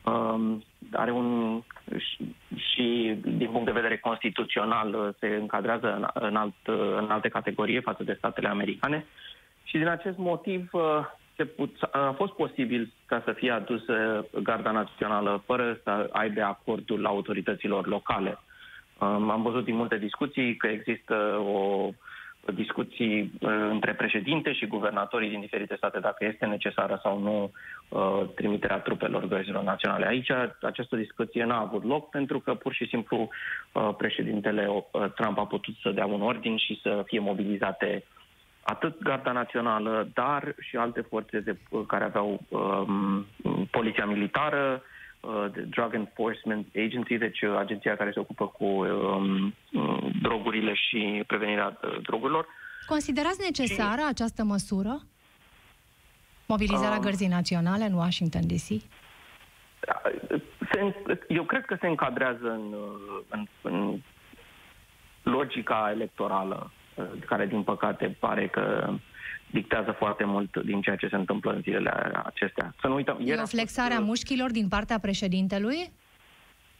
Uh, 0.03 0.57
are 0.93 1.11
un 1.11 1.61
și, 1.97 2.35
și 2.55 3.19
din 3.25 3.49
punct 3.51 3.67
de 3.67 3.81
vedere 3.81 3.99
constituțional 3.99 5.15
se 5.19 5.27
încadrează 5.27 5.95
în, 5.95 6.07
în, 6.29 6.37
alt, 6.37 6.55
în 7.01 7.11
alte 7.11 7.29
categorii 7.29 7.81
față 7.81 8.03
de 8.03 8.17
statele 8.19 8.49
americane. 8.49 9.07
Și 9.65 9.77
din 9.79 9.89
acest 9.89 10.19
motiv 10.19 10.69
uh, 10.73 10.83
se 11.37 11.45
put, 11.45 11.77
a 11.91 12.15
fost 12.17 12.33
posibil 12.33 12.93
ca 13.07 13.23
să 13.25 13.33
fie 13.33 13.51
adusă 13.51 14.27
Garda 14.43 14.71
Națională 14.71 15.43
fără 15.47 15.81
să 15.83 16.09
aibă 16.13 16.43
acordul 16.43 17.07
autorităților 17.07 17.87
locale. 17.87 18.29
Um, 18.31 18.54
am 19.31 19.43
văzut 19.43 19.65
din 19.65 19.75
multe 19.77 19.99
discuții 19.99 20.57
că 20.57 20.67
există 20.67 21.15
o 21.55 21.89
discuții 22.53 23.21
uh, 23.41 23.51
între 23.71 23.95
președinte 23.95 24.53
și 24.53 24.67
guvernatorii 24.67 25.29
din 25.29 25.41
diferite 25.41 25.77
state 25.77 25.99
dacă 26.01 26.25
este 26.25 26.47
necesară 26.47 27.01
sau 27.03 27.19
nu 27.19 27.53
uh, 27.89 28.29
trimiterea 28.35 28.79
trupelor 28.79 29.27
gărzilor 29.27 29.63
naționale. 29.63 30.07
Aici 30.07 30.31
această 30.63 30.97
discuție 30.97 31.45
n-a 31.45 31.61
avut 31.61 31.85
loc 31.85 32.11
pentru 32.11 32.41
că 32.41 32.55
pur 32.55 32.73
și 32.73 32.89
simplu 32.89 33.29
președintele 33.97 34.85
Trump 35.15 35.39
a 35.39 35.47
putut 35.47 35.75
să 35.83 35.91
dea 35.91 36.07
un 36.07 36.23
ordin 36.23 36.57
și 36.57 36.81
să 36.83 37.03
fie 37.07 37.19
mobilizate 37.19 38.05
atât 38.63 39.03
Garda 39.03 39.33
Națională, 39.33 40.09
dar 40.15 40.55
și 40.61 40.77
alte 40.77 41.01
forțe 41.01 41.41
de, 41.41 41.57
care 41.87 42.05
aveau 42.05 42.41
um, 42.49 43.27
poliția 43.71 44.07
militară, 44.07 44.83
uh, 45.27 45.51
Drug 45.69 45.95
Enforcement 45.95 46.67
Agency, 46.75 47.19
deci 47.19 47.43
uh, 47.43 47.57
agenția 47.59 47.97
care 47.97 48.11
se 48.13 48.21
ocupă 48.21 48.47
cu 48.47 48.65
um, 48.65 49.55
drogurile 50.23 50.75
și 50.75 51.23
prevenirea 51.27 51.79
uh, 51.83 51.99
drogurilor. 52.03 52.47
Considerați 52.87 53.41
necesară 53.41 54.01
și... 54.01 54.07
această 54.09 54.45
măsură? 54.45 55.01
Mobilizarea 56.47 56.97
uh, 56.99 57.03
gărzii 57.03 57.29
naționale 57.29 57.85
în 57.85 57.93
Washington 57.93 58.47
DC? 58.47 58.83
Se, 60.73 60.95
eu 61.29 61.43
cred 61.43 61.65
că 61.65 61.77
se 61.81 61.87
încadrează 61.87 62.51
în, 62.51 62.75
în, 63.29 63.47
în 63.63 64.01
logica 65.23 65.91
electorală 65.93 66.71
care 67.27 67.47
din 67.47 67.63
păcate 67.63 68.17
pare 68.19 68.47
că 68.47 68.95
dictează 69.59 69.91
foarte 69.91 70.25
mult 70.25 70.57
din 70.57 70.81
ceea 70.81 70.97
ce 70.97 71.09
se 71.09 71.17
întâmplă 71.17 71.53
în 71.53 71.61
zilele 71.61 71.91
acestea. 72.25 72.75
Să 72.81 72.87
nu 72.87 72.95
uităm, 72.95 73.17
e 73.25 73.35
o 73.35 73.47
flexare 73.47 73.95
a 73.95 73.99
uh, 73.99 74.05
mușchilor 74.07 74.51
din 74.51 74.69
partea 74.69 74.99
președintelui? 74.99 75.81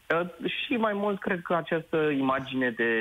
Uh, 0.09 0.27
și 0.65 0.73
mai 0.77 0.93
mult, 0.93 1.19
cred 1.19 1.41
că 1.41 1.53
această 1.55 1.97
imagine 2.09 2.69
de 2.69 2.91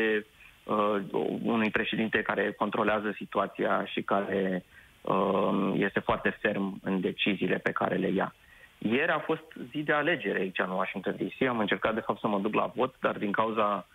uh, 0.64 0.96
unui 1.42 1.70
președinte 1.70 2.22
care 2.22 2.52
controlează 2.52 3.12
situația 3.16 3.84
și 3.84 4.02
care 4.02 4.64
uh, 5.02 5.72
este 5.74 6.00
foarte 6.00 6.38
ferm 6.40 6.80
în 6.82 7.00
deciziile 7.00 7.56
pe 7.56 7.72
care 7.72 7.96
le 7.96 8.10
ia. 8.10 8.34
Ieri 8.78 9.12
a 9.12 9.18
fost 9.18 9.44
zi 9.70 9.78
de 9.82 9.92
alegere 9.92 10.38
aici 10.38 10.58
în 10.58 10.70
Washington 10.70 11.16
DC. 11.16 11.48
Am 11.48 11.58
încercat 11.58 11.94
de 11.94 12.00
fapt 12.06 12.20
să 12.20 12.26
mă 12.26 12.38
duc 12.38 12.54
la 12.54 12.72
vot, 12.74 12.94
dar 13.00 13.18
din 13.18 13.32
cauza 13.32 13.87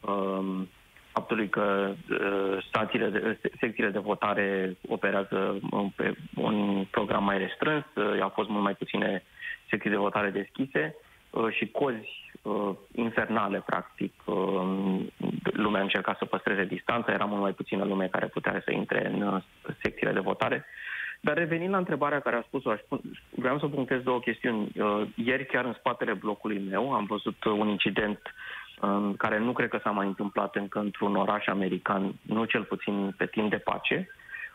uh, 0.00 0.62
faptului 1.12 1.48
că 1.48 1.94
uh, 2.10 2.64
stațiile 2.68 3.08
de, 3.08 3.38
secțiile 3.60 3.90
de 3.90 3.98
votare 3.98 4.76
operează 4.88 5.58
pe 5.96 6.14
un 6.34 6.84
program 6.90 7.24
mai 7.24 7.38
restrâns, 7.38 7.84
uh, 7.94 8.20
au 8.20 8.28
fost 8.28 8.48
mult 8.48 8.62
mai 8.62 8.74
puține 8.74 9.22
secții 9.70 9.90
de 9.90 9.96
votare 9.96 10.30
deschise 10.30 10.96
uh, 11.30 11.52
și 11.52 11.66
cozi 11.66 12.30
uh, 12.42 12.70
infernale, 12.94 13.62
practic. 13.66 14.12
Uh, 14.24 15.00
lumea 15.52 15.82
încerca 15.82 16.16
să 16.18 16.24
păstreze 16.24 16.64
distanța, 16.64 17.12
era 17.12 17.24
mult 17.24 17.40
mai 17.40 17.52
puțină 17.52 17.84
lume 17.84 18.06
care 18.06 18.26
putea 18.26 18.62
să 18.64 18.72
intre 18.72 19.06
în 19.06 19.22
uh, 19.22 19.42
secțiile 19.82 20.12
de 20.12 20.20
votare. 20.20 20.64
Dar 21.20 21.36
revenind 21.36 21.70
la 21.70 21.76
întrebarea 21.76 22.20
care 22.20 22.36
a 22.36 22.42
spus-o, 22.42 22.74
vreau 23.30 23.58
să 23.58 23.66
punctez 23.66 24.02
două 24.02 24.20
chestiuni. 24.20 24.70
Uh, 24.76 25.02
ieri, 25.14 25.46
chiar 25.46 25.64
în 25.64 25.72
spatele 25.78 26.12
blocului 26.12 26.62
meu, 26.70 26.92
am 26.92 27.04
văzut 27.04 27.44
un 27.44 27.68
incident 27.68 28.20
care 29.16 29.38
nu 29.38 29.52
cred 29.52 29.68
că 29.68 29.80
s-a 29.82 29.90
mai 29.90 30.06
întâmplat 30.06 30.56
încă 30.56 30.78
într-un 30.78 31.16
oraș 31.16 31.46
american, 31.46 32.14
nu 32.22 32.44
cel 32.44 32.62
puțin 32.62 33.14
pe 33.16 33.26
timp 33.26 33.50
de 33.50 33.56
pace. 33.56 34.08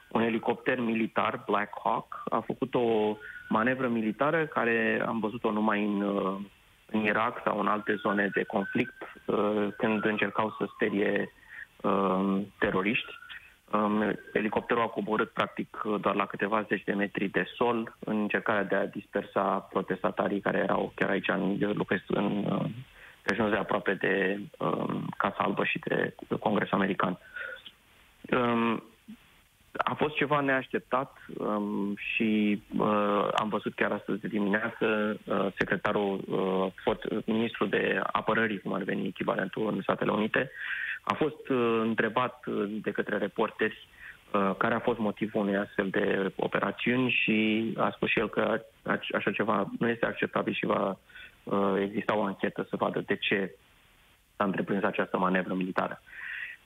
Un 0.07 0.21
elicopter 0.21 0.79
militar, 0.79 1.43
Black 1.45 1.79
Hawk, 1.83 2.23
a 2.29 2.39
făcut 2.39 2.73
o 2.73 3.17
manevră 3.49 3.87
militară 3.87 4.45
care 4.45 5.03
am 5.05 5.19
văzut-o 5.19 5.51
numai 5.51 5.85
în, 5.85 6.01
uh, 6.01 6.35
în 6.85 7.03
Irak 7.03 7.41
sau 7.43 7.59
în 7.59 7.67
alte 7.67 7.95
zone 7.95 8.29
de 8.33 8.43
conflict, 8.43 9.01
uh, 9.25 9.67
când 9.77 10.05
încercau 10.05 10.55
să 10.57 10.65
sperie 10.73 11.33
uh, 11.81 12.41
teroriști. 12.59 13.11
Um, 13.71 14.13
elicopterul 14.33 14.83
a 14.83 14.87
coborât 14.87 15.29
practic 15.29 15.81
doar 16.01 16.15
la 16.15 16.25
câteva 16.25 16.61
zeci 16.61 16.83
de 16.83 16.93
metri 16.93 17.27
de 17.27 17.45
sol 17.55 17.95
în 17.99 18.21
încercarea 18.21 18.63
de 18.63 18.75
a 18.75 18.87
dispersa 18.87 19.67
protestatarii 19.71 20.39
care 20.39 20.57
erau 20.57 20.91
chiar 20.95 21.09
aici 21.09 21.27
în, 21.27 21.57
în, 22.07 22.45
deci 23.23 23.37
nu 23.37 23.49
de 23.49 23.55
aproape 23.55 23.93
de 23.93 24.39
um, 24.57 25.09
Casa 25.17 25.37
Albă 25.37 25.63
și 25.63 25.79
de 25.79 26.15
Congresul 26.39 26.77
American. 26.77 27.17
Um, 28.31 28.83
a 29.73 29.93
fost 29.93 30.15
ceva 30.15 30.39
neașteptat 30.39 31.17
um, 31.37 31.95
și 31.95 32.61
uh, 32.77 33.27
am 33.35 33.49
văzut 33.49 33.73
chiar 33.73 33.91
astăzi 33.91 34.19
de 34.19 34.27
dimineață 34.27 35.17
uh, 35.25 35.47
secretarul, 35.57 36.21
uh, 36.27 36.71
fost, 36.83 37.07
ministrul 37.25 37.69
de 37.69 37.99
apărării, 38.11 38.59
cum 38.59 38.73
ar 38.73 38.83
veni 38.83 39.07
echivalentul 39.07 39.67
în 39.67 39.81
Statele 39.81 40.11
Unite, 40.11 40.51
a 41.03 41.13
fost 41.13 41.49
uh, 41.49 41.79
întrebat 41.81 42.43
de 42.81 42.91
către 42.91 43.17
reporteri 43.17 43.87
uh, 44.33 44.51
care 44.57 44.73
a 44.73 44.79
fost 44.79 44.99
motivul 44.99 45.41
unei 45.41 45.55
astfel 45.55 45.89
de 45.89 46.31
operațiuni 46.35 47.09
și 47.23 47.73
a 47.77 47.91
spus 47.95 48.09
și 48.09 48.19
el 48.19 48.29
că 48.29 48.61
așa 49.13 49.31
ceva 49.31 49.67
nu 49.79 49.87
este 49.87 50.05
acceptabil 50.05 50.53
și 50.53 50.65
va 50.65 50.89
uh, 50.89 50.95
exista 51.79 52.17
o 52.17 52.23
anchetă 52.23 52.65
să 52.69 52.75
vadă 52.75 53.03
de 53.05 53.15
ce 53.15 53.55
s-a 54.35 54.43
întreprins 54.43 54.83
această 54.83 55.17
manevră 55.17 55.53
militară. 55.53 56.01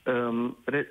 Um, 0.04 0.58
re, 0.66 0.88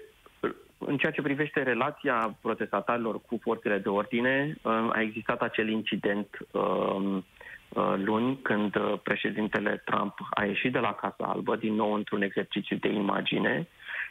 în 0.79 0.96
ceea 0.96 1.12
ce 1.12 1.22
privește 1.22 1.62
relația 1.62 2.37
protestatarilor 2.40 3.20
cu 3.20 3.38
forțele 3.42 3.79
de 3.79 3.88
ordine, 3.88 4.57
um, 4.62 4.90
a 4.94 5.01
existat 5.01 5.42
acel 5.42 5.68
incident 5.68 6.29
um, 6.51 7.25
uh, 7.68 7.94
luni 7.96 8.38
când 8.42 8.77
uh, 8.77 8.99
președintele 9.03 9.83
Trump 9.85 10.18
a 10.31 10.44
ieșit 10.44 10.72
de 10.72 10.79
la 10.79 10.94
Casa 10.94 11.33
Albă 11.33 11.57
din 11.57 11.75
nou 11.75 11.92
într-un 11.92 12.22
exercițiu 12.22 12.77
de 12.77 12.88
imagine 12.88 13.68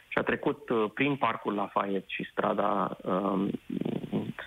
și 0.08 0.18
a 0.18 0.22
trecut 0.22 0.68
uh, 0.68 0.84
prin 0.94 1.16
parcul 1.16 1.54
Lafayette 1.54 2.06
și 2.08 2.28
strada, 2.30 2.96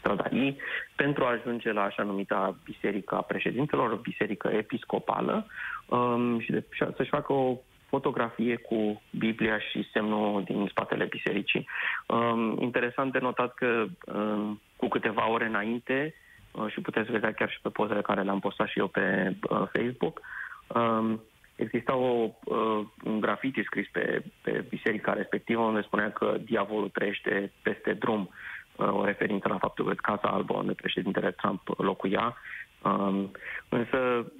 um, 0.07 0.15
strada 0.15 0.35
I 0.35 0.57
pentru 0.95 1.23
a 1.23 1.29
ajunge 1.29 1.71
la 1.71 1.81
așa 1.81 2.03
numita 2.03 2.55
biserică 2.63 3.15
a 3.15 3.21
președintelor, 3.21 3.91
o 3.91 3.95
biserică 3.95 4.47
episcopală 4.47 5.45
um, 5.87 6.39
și 6.39 6.51
de, 6.51 6.63
să-și 6.95 7.09
facă 7.09 7.33
o 7.33 7.57
fotografie 7.89 8.55
cu 8.55 9.01
Biblia 9.17 9.59
și 9.59 9.89
semnul 9.93 10.43
din 10.43 10.67
spatele 10.69 11.05
bisericii. 11.05 11.67
Um, 12.07 12.57
interesant 12.61 13.11
de 13.11 13.19
notat 13.19 13.53
că 13.53 13.85
um, 14.13 14.61
cu 14.75 14.87
câteva 14.87 15.29
ore 15.29 15.45
înainte, 15.45 16.15
uh, 16.51 16.71
și 16.71 16.81
puteți 16.81 17.11
vedea 17.11 17.33
chiar 17.33 17.49
și 17.49 17.61
pe 17.61 17.69
pozele 17.69 18.01
care 18.01 18.21
le-am 18.21 18.39
postat 18.39 18.67
și 18.67 18.79
eu 18.79 18.87
pe 18.87 19.35
uh, 19.49 19.63
Facebook, 19.73 20.21
um, 20.67 21.21
exista 21.55 21.95
o, 21.95 22.29
uh, 22.43 22.85
un 23.03 23.19
grafiti 23.19 23.63
scris 23.63 23.87
pe, 23.91 24.23
pe 24.41 24.65
biserica 24.69 25.13
respectivă 25.13 25.61
unde 25.61 25.81
spunea 25.81 26.11
că 26.11 26.37
diavolul 26.43 26.89
trăiește 26.89 27.51
peste 27.61 27.93
drum, 27.93 28.21
uh, 28.21 28.58
o 28.79 29.05
referință 29.05 29.47
la 29.47 29.57
faptul 29.57 29.85
că 29.85 29.93
Casa 29.93 30.27
Albă, 30.27 30.53
unde 30.53 30.73
președintele 30.73 31.31
Trump 31.31 31.61
locuia. 31.77 32.35
Um, 32.81 33.31
însă, 33.69 34.31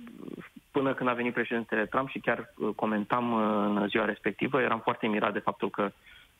până 0.72 0.94
când 0.94 1.10
a 1.10 1.14
venit 1.14 1.34
președintele 1.34 1.86
Trump 1.86 2.10
și 2.10 2.20
chiar 2.20 2.54
uh, 2.58 2.70
comentam 2.76 3.32
uh, 3.32 3.82
în 3.82 3.88
ziua 3.88 4.06
respectivă, 4.06 4.62
eram 4.62 4.80
foarte 4.80 5.08
mirat 5.08 5.34
de 5.34 5.40
faptul 5.40 5.70
că 5.70 5.92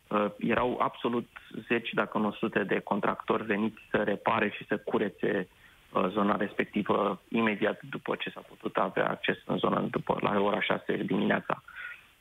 uh, 0.08 0.26
erau 0.38 0.80
absolut 0.82 1.28
zeci, 1.68 1.90
dacă 1.94 2.18
nu 2.18 2.32
sute, 2.32 2.64
de 2.64 2.80
contractori 2.80 3.46
veniți 3.46 3.80
să 3.90 3.98
repare 3.98 4.50
și 4.50 4.66
să 4.66 4.78
curețe 4.78 5.48
Uh, 5.92 6.10
zona 6.10 6.36
respectivă 6.36 7.22
imediat 7.28 7.82
după 7.90 8.16
ce 8.16 8.30
s-a 8.30 8.42
putut 8.48 8.78
avea 8.78 9.10
acces 9.10 9.38
în 9.46 9.58
zona 9.58 9.80
după, 9.80 10.18
la 10.22 10.42
ora 10.42 10.62
6 10.62 10.96
dimineața. 10.96 11.64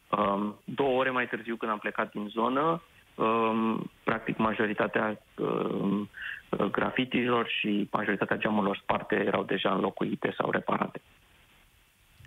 Um, 0.08 0.58
două 0.64 0.98
ore 0.98 1.10
mai 1.10 1.28
târziu, 1.28 1.56
când 1.56 1.70
am 1.70 1.78
plecat 1.78 2.10
din 2.10 2.28
zonă, 2.28 2.60
um, 2.60 2.80
practic 4.04 4.37
majoritatea 4.37 5.20
um, 5.37 6.09
grafitilor 6.70 7.48
și 7.48 7.88
majoritatea 7.90 8.37
geamurilor 8.37 8.76
sparte 8.76 9.14
erau 9.14 9.42
deja 9.44 9.72
înlocuite 9.72 10.35
sau 10.37 10.50
reparate. 10.50 11.00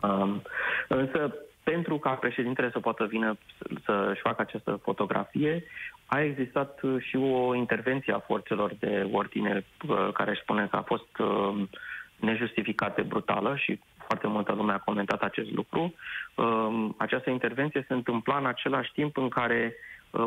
Um, 0.02 0.42
însă, 0.88 1.36
pentru 1.64 1.98
ca 1.98 2.10
președintele 2.10 2.70
să 2.72 2.80
poată 2.80 3.06
vină 3.06 3.38
să-și 3.86 4.22
facă 4.22 4.42
această 4.42 4.80
fotografie, 4.84 5.64
a 6.06 6.22
existat 6.22 6.82
și 7.00 7.16
o 7.16 7.56
intervenție 7.56 8.14
a 8.14 8.20
forțelor 8.20 8.74
de 8.80 9.08
ordine 9.12 9.66
uh, 9.88 10.10
care 10.14 10.30
își 10.30 10.42
spune 10.42 10.68
că 10.68 10.76
a 10.76 10.82
fost 10.82 11.18
uh, 11.18 11.68
nejustificată, 12.16 13.04
brutală 13.04 13.56
și 13.56 13.80
foarte 13.98 14.28
multă 14.28 14.54
lume 14.54 14.74
a 14.74 14.78
comentat 14.78 15.22
acest 15.22 15.52
lucru. 15.52 15.94
Uh, 16.36 16.90
această 16.98 17.30
intervenție 17.30 17.86
se 17.88 17.94
întâmpla 17.94 18.38
în 18.38 18.46
același 18.46 18.92
timp 18.92 19.18
în 19.18 19.30
care 19.30 19.76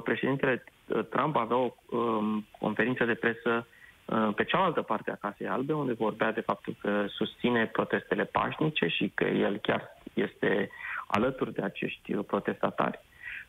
președintele 0.05 0.65
Trump 1.11 1.37
avea 1.37 1.57
o 1.57 1.75
um, 1.91 2.47
conferință 2.59 3.05
de 3.05 3.15
presă 3.15 3.67
pe 4.35 4.45
cealaltă 4.45 4.83
parte 4.83 5.11
a 5.11 5.15
Casei 5.15 5.49
Albe, 5.49 5.73
unde 5.73 5.93
vorbea 5.93 6.33
de 6.33 6.41
faptul 6.41 6.77
că 6.81 7.05
susține 7.09 7.67
protestele 7.67 8.25
pașnice 8.25 8.87
și 8.87 9.13
că 9.15 9.25
el 9.25 9.57
chiar 9.57 9.99
este 10.15 10.71
alături 11.07 11.55
de 11.55 11.63
acești 11.63 12.15
protestatari. 12.15 13.01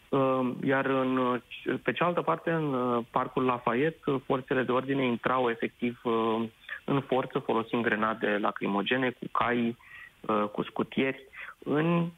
Ehm, 0.09 0.57
iar 0.63 0.85
în, 0.85 1.41
pe 1.83 1.91
cealaltă 1.91 2.21
parte, 2.21 2.51
în 2.51 2.73
uh, 2.73 3.05
parcul 3.11 3.43
Lafayette, 3.43 4.21
forțele 4.25 4.63
de 4.63 4.71
ordine 4.71 5.05
intrau 5.05 5.49
efectiv 5.49 5.99
uh, 6.03 6.43
în 6.85 7.01
forță 7.01 7.39
folosind 7.39 7.83
grenade 7.83 8.37
lacrimogene 8.37 9.09
cu 9.09 9.25
cai, 9.31 9.77
uh, 10.21 10.43
cu 10.51 10.63
scutieri, 10.63 11.27
în 11.63 12.09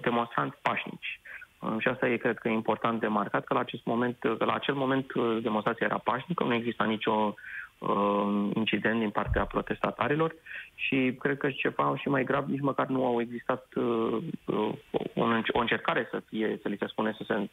demonstranți 0.00 0.56
pașnici. 0.62 1.20
Și 1.78 1.88
asta 1.88 2.08
e, 2.08 2.16
cred 2.16 2.38
că, 2.38 2.48
important 2.48 3.00
de 3.00 3.06
marcat, 3.06 3.44
că 3.44 3.54
la 3.54 3.60
acest 3.60 3.84
moment, 3.84 4.16
că 4.18 4.44
la 4.44 4.54
acel 4.54 4.74
moment 4.74 5.06
demonstrația 5.42 5.86
era 5.86 5.98
pașnică, 5.98 6.44
nu 6.44 6.54
exista 6.54 6.84
nicio 6.84 7.34
uh, 7.78 8.50
incident 8.54 8.98
din 8.98 9.10
partea 9.10 9.44
protestatarilor 9.44 10.34
și 10.74 11.16
cred 11.18 11.36
că 11.36 11.50
ceva 11.50 11.96
și 11.96 12.08
mai 12.08 12.24
grav, 12.24 12.48
nici 12.48 12.60
măcar 12.60 12.86
nu 12.86 13.06
au 13.06 13.20
existat 13.20 13.66
uh, 13.74 14.16
uh 14.44 14.72
o 15.52 15.58
încercare 15.58 16.08
să 16.10 16.22
fie, 16.28 16.58
să 16.62 16.68
li 16.68 16.76
se 16.80 16.86
spune, 16.86 17.14
să 17.16 17.24
se 17.26 17.48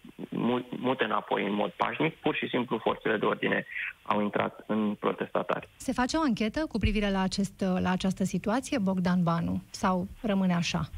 mute 0.69 1.03
înapoi 1.03 1.45
în 1.45 1.53
mod 1.53 1.69
pașnic, 1.69 2.15
pur 2.15 2.35
și 2.35 2.47
simplu 2.47 2.77
forțele 2.77 3.17
de 3.17 3.25
ordine 3.25 3.65
au 4.01 4.21
intrat 4.21 4.63
în 4.67 4.95
protestatari. 4.99 5.67
Se 5.75 5.91
face 5.91 6.17
o 6.17 6.21
anchetă 6.21 6.65
cu 6.69 6.77
privire 6.77 7.09
la, 7.09 7.21
acest, 7.21 7.63
la 7.79 7.91
această 7.91 8.23
situație, 8.23 8.77
Bogdan 8.77 9.23
Banu, 9.23 9.61
sau 9.69 10.07
rămâne 10.21 10.53
așa? 10.53 10.89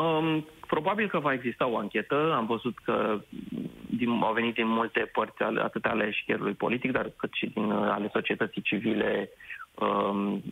Um, 0.00 0.46
probabil 0.66 1.08
că 1.08 1.18
va 1.18 1.32
exista 1.32 1.66
o 1.66 1.76
anchetă. 1.76 2.32
Am 2.34 2.46
văzut 2.46 2.78
că 2.84 3.20
din, 3.90 4.08
au 4.08 4.32
venit 4.32 4.54
din 4.54 4.66
multe 4.66 5.00
părți, 5.12 5.42
ale, 5.42 5.60
atât 5.60 5.84
ale 5.84 6.10
șcherului 6.10 6.52
politic, 6.52 6.92
dar 6.92 7.10
cât 7.16 7.32
și 7.32 7.46
din 7.46 7.70
ale 7.70 8.08
societății 8.12 8.62
civile, 8.62 9.30
um, 9.74 10.42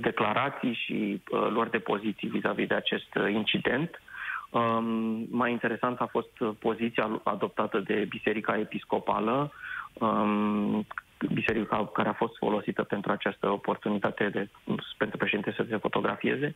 declarații 0.00 0.72
și 0.72 1.22
uh, 1.30 1.48
luări 1.50 1.70
de 1.70 1.78
poziții 1.78 2.28
vis-a-vis 2.28 2.66
de 2.66 2.74
acest 2.74 3.18
incident. 3.32 4.02
Um, 4.50 4.84
mai 5.30 5.50
interesant 5.50 6.00
a 6.00 6.06
fost 6.06 6.42
poziția 6.58 7.20
adoptată 7.24 7.78
de 7.78 8.06
Biserica 8.08 8.58
Episcopală, 8.58 9.52
um, 9.92 10.86
biserica 11.26 11.90
care 11.92 12.08
a 12.08 12.12
fost 12.12 12.36
folosită 12.36 12.82
pentru 12.82 13.12
această 13.12 13.50
oportunitate 13.50 14.28
de, 14.28 14.48
pentru 14.96 15.16
președinte 15.16 15.54
să 15.56 15.66
se 15.68 15.76
fotografieze, 15.76 16.54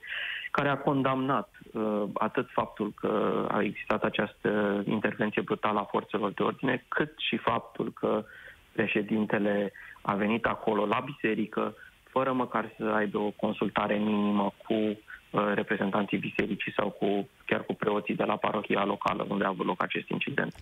care 0.51 0.68
a 0.68 0.79
condamnat 0.79 1.51
uh, 1.72 2.03
atât 2.14 2.48
faptul 2.51 2.92
că 3.01 3.46
a 3.51 3.62
existat 3.62 4.05
această 4.05 4.83
intervenție 4.87 5.42
brutală 5.42 5.79
a 5.79 5.88
forțelor 5.90 6.33
de 6.33 6.42
ordine, 6.42 6.85
cât 6.88 7.12
și 7.18 7.37
faptul 7.37 7.92
că 7.92 8.25
președintele 8.72 9.72
a 10.03 10.14
venit 10.14 10.44
acolo 10.44 10.87
la 10.87 11.05
biserică, 11.05 11.75
fără 12.11 12.33
măcar 12.33 12.75
să 12.79 12.85
aibă 12.85 13.18
o 13.18 13.31
consultare 13.31 13.94
minimă 13.94 14.53
cu 14.66 14.75
uh, 14.75 15.53
reprezentanții 15.55 16.18
bisericii 16.18 16.72
sau 16.72 16.90
cu 16.90 17.29
chiar 17.46 17.64
cu 17.64 17.75
preoții 17.75 18.14
de 18.14 18.25
la 18.25 18.37
parohia 18.37 18.85
locală 18.85 19.27
unde 19.29 19.44
a 19.44 19.48
avut 19.48 19.66
loc 19.66 19.83
acest 19.83 20.09
incident. 20.09 20.55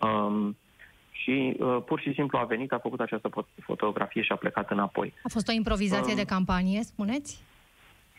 Um, 0.00 0.56
și 1.22 1.56
uh, 1.58 1.76
pur 1.86 2.00
și 2.00 2.12
simplu 2.12 2.38
a 2.38 2.44
venit, 2.44 2.72
a 2.72 2.78
făcut 2.78 3.00
această 3.00 3.30
fotografie 3.62 4.22
și 4.22 4.32
a 4.32 4.36
plecat 4.36 4.70
înapoi. 4.70 5.12
A 5.22 5.28
fost 5.28 5.48
o 5.48 5.52
improvizație 5.52 6.12
um, 6.12 6.18
de 6.18 6.24
campanie, 6.24 6.82
spuneți? 6.82 7.42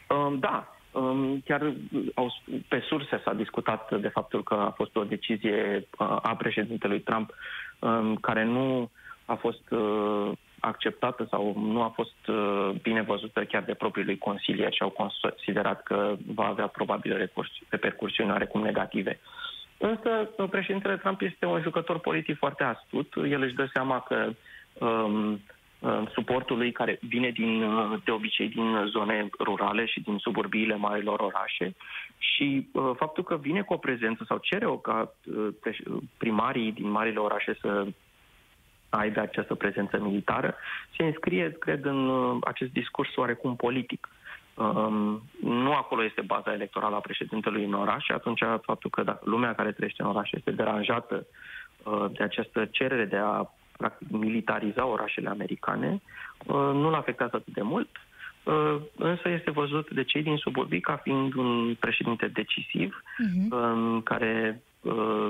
Um, 0.09 0.39
da, 0.39 0.75
um, 0.91 1.41
chiar 1.45 1.73
au, 2.13 2.33
pe 2.67 2.83
surse 2.87 3.21
s-a 3.23 3.33
discutat 3.33 4.01
de 4.01 4.07
faptul 4.07 4.43
că 4.43 4.53
a 4.53 4.73
fost 4.75 4.95
o 4.95 5.03
decizie 5.03 5.87
uh, 5.99 6.17
a 6.21 6.35
președintelui 6.37 6.99
Trump 6.99 7.33
um, 7.79 8.15
care 8.15 8.43
nu 8.43 8.89
a 9.25 9.35
fost 9.35 9.71
uh, 9.71 10.31
acceptată 10.59 11.27
sau 11.29 11.55
nu 11.57 11.81
a 11.81 11.89
fost 11.89 12.27
uh, 12.27 12.69
bine 12.81 13.01
văzută 13.01 13.43
chiar 13.43 13.63
de 13.63 13.73
propriul 13.73 14.05
lui 14.05 14.17
consilier 14.17 14.73
și 14.73 14.81
au 14.81 14.89
considerat 14.89 15.83
că 15.83 16.15
va 16.33 16.45
avea 16.45 16.67
probabil 16.67 17.17
recurs, 17.17 17.49
repercursiuni 17.69 18.31
oarecum 18.31 18.61
negative. 18.61 19.19
Însă 19.81 20.29
președintele 20.49 20.97
Trump 20.97 21.21
este 21.21 21.45
un 21.45 21.61
jucător 21.61 21.99
politic 21.99 22.37
foarte 22.37 22.63
astut. 22.63 23.13
El 23.15 23.41
își 23.41 23.53
dă 23.53 23.69
seama 23.73 23.99
că 23.99 24.33
um, 24.85 25.39
um 25.79 26.07
suportul 26.13 26.57
lui 26.57 26.71
care 26.71 26.99
vine 27.01 27.29
din, 27.29 27.63
uh, 27.63 27.99
de 28.03 28.11
obicei 28.11 28.49
din 28.49 28.85
zone 28.89 29.29
rurale 29.39 29.85
și 29.85 29.99
din 29.99 30.17
suburbiile 30.17 30.75
marilor 30.75 31.19
orașe 31.19 31.75
și 32.17 32.69
uh, 32.73 32.91
faptul 32.95 33.23
că 33.23 33.37
vine 33.37 33.61
cu 33.61 33.73
o 33.73 33.77
prezență 33.77 34.23
sau 34.27 34.37
cere 34.37 34.65
o 34.65 34.77
ca 34.77 35.13
uh, 35.35 35.47
primarii 36.17 36.71
din 36.71 36.89
marile 36.89 37.19
orașe 37.19 37.57
să 37.61 37.85
aibă 38.89 39.19
această 39.19 39.55
prezență 39.55 39.97
militară, 39.97 40.55
se 40.97 41.03
înscrie, 41.03 41.51
cred, 41.59 41.85
în 41.85 42.09
uh, 42.09 42.37
acest 42.43 42.71
discurs 42.71 43.15
oarecum 43.15 43.55
politic. 43.55 44.09
Um, 44.53 45.21
nu 45.41 45.73
acolo 45.73 46.03
este 46.03 46.21
baza 46.21 46.53
electorală 46.53 46.95
a 46.95 46.99
președintelui 46.99 47.63
în 47.63 47.73
oraș 47.73 48.03
și 48.03 48.11
atunci 48.11 48.41
faptul 48.61 48.89
că 48.89 49.03
dacă 49.03 49.21
lumea 49.23 49.55
care 49.55 49.71
trăiește 49.71 50.01
în 50.01 50.07
oraș 50.07 50.31
este 50.31 50.51
deranjată 50.51 51.25
uh, 51.83 52.05
de 52.11 52.23
această 52.23 52.65
cerere 52.65 53.05
de 53.05 53.17
a 53.17 53.45
practic 53.77 54.09
militariza 54.09 54.85
orașele 54.85 55.29
americane, 55.29 56.01
uh, 56.45 56.55
nu 56.55 56.89
l 56.89 56.93
afectează 56.93 57.35
atât 57.35 57.53
de 57.53 57.61
mult, 57.61 57.89
uh, 58.43 58.75
însă 58.95 59.29
este 59.29 59.51
văzut 59.51 59.91
de 59.91 60.03
cei 60.03 60.23
din 60.23 60.37
suburbii 60.37 60.79
ca 60.79 60.95
fiind 60.95 61.33
un 61.33 61.75
președinte 61.79 62.27
decisiv, 62.27 63.03
uh-huh. 63.03 64.03
care, 64.03 64.61
uh, 64.81 65.29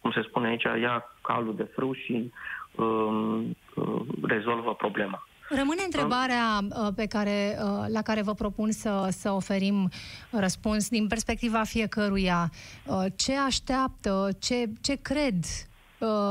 cum 0.00 0.10
se 0.12 0.22
spune 0.22 0.48
aici, 0.48 0.62
ia 0.62 1.04
calul 1.22 1.54
de 1.56 1.70
frâu 1.74 1.92
și 1.92 2.32
uh, 2.74 3.40
uh, 3.74 4.00
rezolvă 4.22 4.74
problema. 4.74 5.26
Rămâne 5.48 5.82
întrebarea 5.84 6.60
uh, 6.68 6.88
pe 6.94 7.06
care, 7.06 7.58
uh, 7.62 7.84
la 7.88 8.02
care 8.02 8.22
vă 8.22 8.34
propun 8.34 8.72
să, 8.72 9.08
să 9.18 9.30
oferim 9.30 9.90
răspuns 10.30 10.88
din 10.88 11.06
perspectiva 11.06 11.62
fiecăruia. 11.62 12.52
Uh, 12.86 13.04
ce 13.16 13.36
așteaptă, 13.36 14.28
ce, 14.38 14.70
ce 14.80 14.94
cred, 14.94 15.44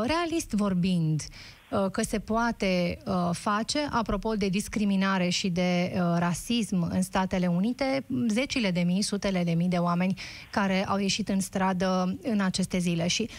realist 0.06 0.52
vorbind, 0.52 1.21
Uh, 1.21 1.62
că 1.92 2.02
se 2.02 2.20
poate 2.20 2.98
uh, 3.06 3.30
face, 3.32 3.80
apropo 3.92 4.34
de 4.34 4.48
discriminare 4.48 5.30
și 5.30 5.50
de 5.50 5.92
uh, 5.94 6.02
rasism 6.18 6.88
în 6.92 7.02
Statele 7.02 7.48
Unite, 7.48 8.06
zecile 8.28 8.72
de 8.72 8.82
mii, 8.82 9.02
sutele 9.02 9.44
de 9.44 9.52
mii 9.52 9.68
de 9.68 9.78
oameni 9.78 10.14
care 10.52 10.86
au 10.88 10.98
ieșit 10.98 11.30
în 11.30 11.40
stradă 11.40 12.18
în 12.24 12.40
aceste 12.40 12.78
zile. 12.78 13.08
Și 13.08 13.30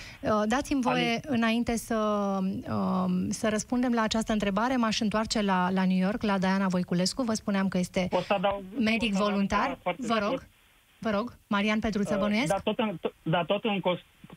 dați-mi 0.47 0.81
voie, 0.81 1.11
Ali. 1.11 1.21
înainte 1.27 1.77
să, 1.77 2.39
um, 2.69 3.31
să 3.31 3.49
răspundem 3.49 3.93
la 3.93 4.03
această 4.03 4.33
întrebare, 4.33 4.77
m-aș 4.77 5.01
întoarce 5.01 5.43
la, 5.43 5.71
la 5.71 5.85
New 5.85 5.97
York, 5.97 6.23
la 6.23 6.39
Diana 6.39 6.67
Voiculescu. 6.67 7.23
Vă 7.23 7.35
spuneam 7.35 7.69
că 7.69 7.79
este 7.79 8.09
medic 8.79 9.15
voluntar. 9.15 9.79
Vă 9.97 10.19
rog. 10.21 10.47
Vă 10.99 11.11
rog, 11.11 11.37
Marian 11.47 11.79
Petruță, 11.79 12.17
bănuiesc? 12.17 12.47
Da, 12.47 12.59
tot 12.59 12.79
în, 12.79 12.99
da, 13.23 13.45
tot 13.45 13.65
în, 13.65 13.81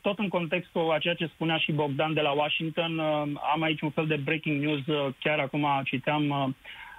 tot 0.02 0.18
în 0.18 0.28
contextul 0.28 0.90
a 0.90 0.98
ceea 0.98 1.14
ce 1.14 1.26
spunea 1.26 1.56
și 1.56 1.72
Bogdan 1.72 2.14
de 2.14 2.20
la 2.20 2.30
Washington, 2.30 2.98
uh, 2.98 3.22
am 3.52 3.62
aici 3.62 3.80
un 3.80 3.90
fel 3.90 4.06
de 4.06 4.16
breaking 4.16 4.62
news. 4.62 4.86
Uh, 4.86 5.14
chiar 5.20 5.38
acum 5.38 5.66
citeam 5.84 6.28
uh, 6.28 6.48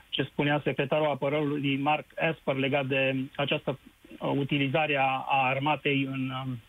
ce 0.10 0.24
spunea 0.24 0.62
secretarul 0.64 1.08
apărării 1.08 1.78
Mark 1.78 2.06
Esper 2.16 2.56
legat 2.56 2.86
de 2.86 3.16
această 3.36 3.80
utilizare 4.20 4.98
a 4.98 5.26
armatei 5.28 6.08
în 6.12 6.30
um, 6.30 6.60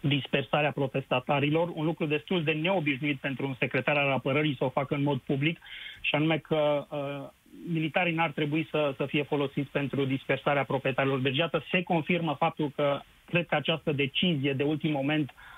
dispersarea 0.00 0.72
protestatarilor, 0.72 1.70
un 1.74 1.84
lucru 1.84 2.06
destul 2.06 2.42
de 2.42 2.52
neobișnuit 2.52 3.18
pentru 3.18 3.46
un 3.46 3.54
secretar 3.58 3.96
al 3.96 4.10
apărării 4.10 4.56
să 4.56 4.64
o 4.64 4.68
facă 4.68 4.94
în 4.94 5.02
mod 5.02 5.18
public, 5.18 5.58
și 6.00 6.14
anume 6.14 6.38
că 6.38 6.86
uh, 6.88 7.28
militarii 7.72 8.14
n-ar 8.14 8.30
trebui 8.30 8.68
să, 8.70 8.94
să 8.96 9.06
fie 9.06 9.22
folosiți 9.22 9.70
pentru 9.70 10.04
dispersarea 10.04 10.64
proprietarilor. 10.64 11.18
Deci, 11.18 11.36
iată, 11.36 11.64
se 11.70 11.82
confirmă 11.82 12.34
faptul 12.38 12.70
că 12.76 13.00
cred 13.24 13.46
că 13.46 13.54
această 13.54 13.92
decizie 13.92 14.52
de 14.52 14.62
ultim 14.62 14.90
moment 14.90 15.30
uh, 15.30 15.57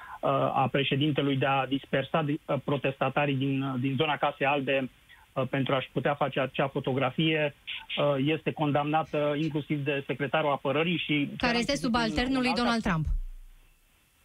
a 0.54 0.68
președintelui 0.70 1.36
de 1.36 1.46
a 1.46 1.66
dispersa 1.66 2.24
uh, 2.28 2.56
protestatarii 2.64 3.34
din, 3.34 3.62
uh, 3.62 3.80
din 3.80 3.94
zona 3.96 4.16
Casei 4.16 4.46
Albe 4.46 4.90
uh, 5.32 5.46
pentru 5.50 5.74
a-și 5.74 5.88
putea 5.92 6.14
face 6.14 6.40
acea 6.40 6.68
fotografie 6.68 7.54
uh, 7.98 8.24
este 8.26 8.52
condamnată 8.52 9.34
inclusiv 9.36 9.84
de 9.84 10.04
secretarul 10.06 10.50
apărării 10.52 11.02
și... 11.06 11.28
Care 11.36 11.58
este 11.58 11.76
subalternul 11.76 12.42
lui 12.42 12.52
Donald 12.54 12.82
Trump 12.82 13.06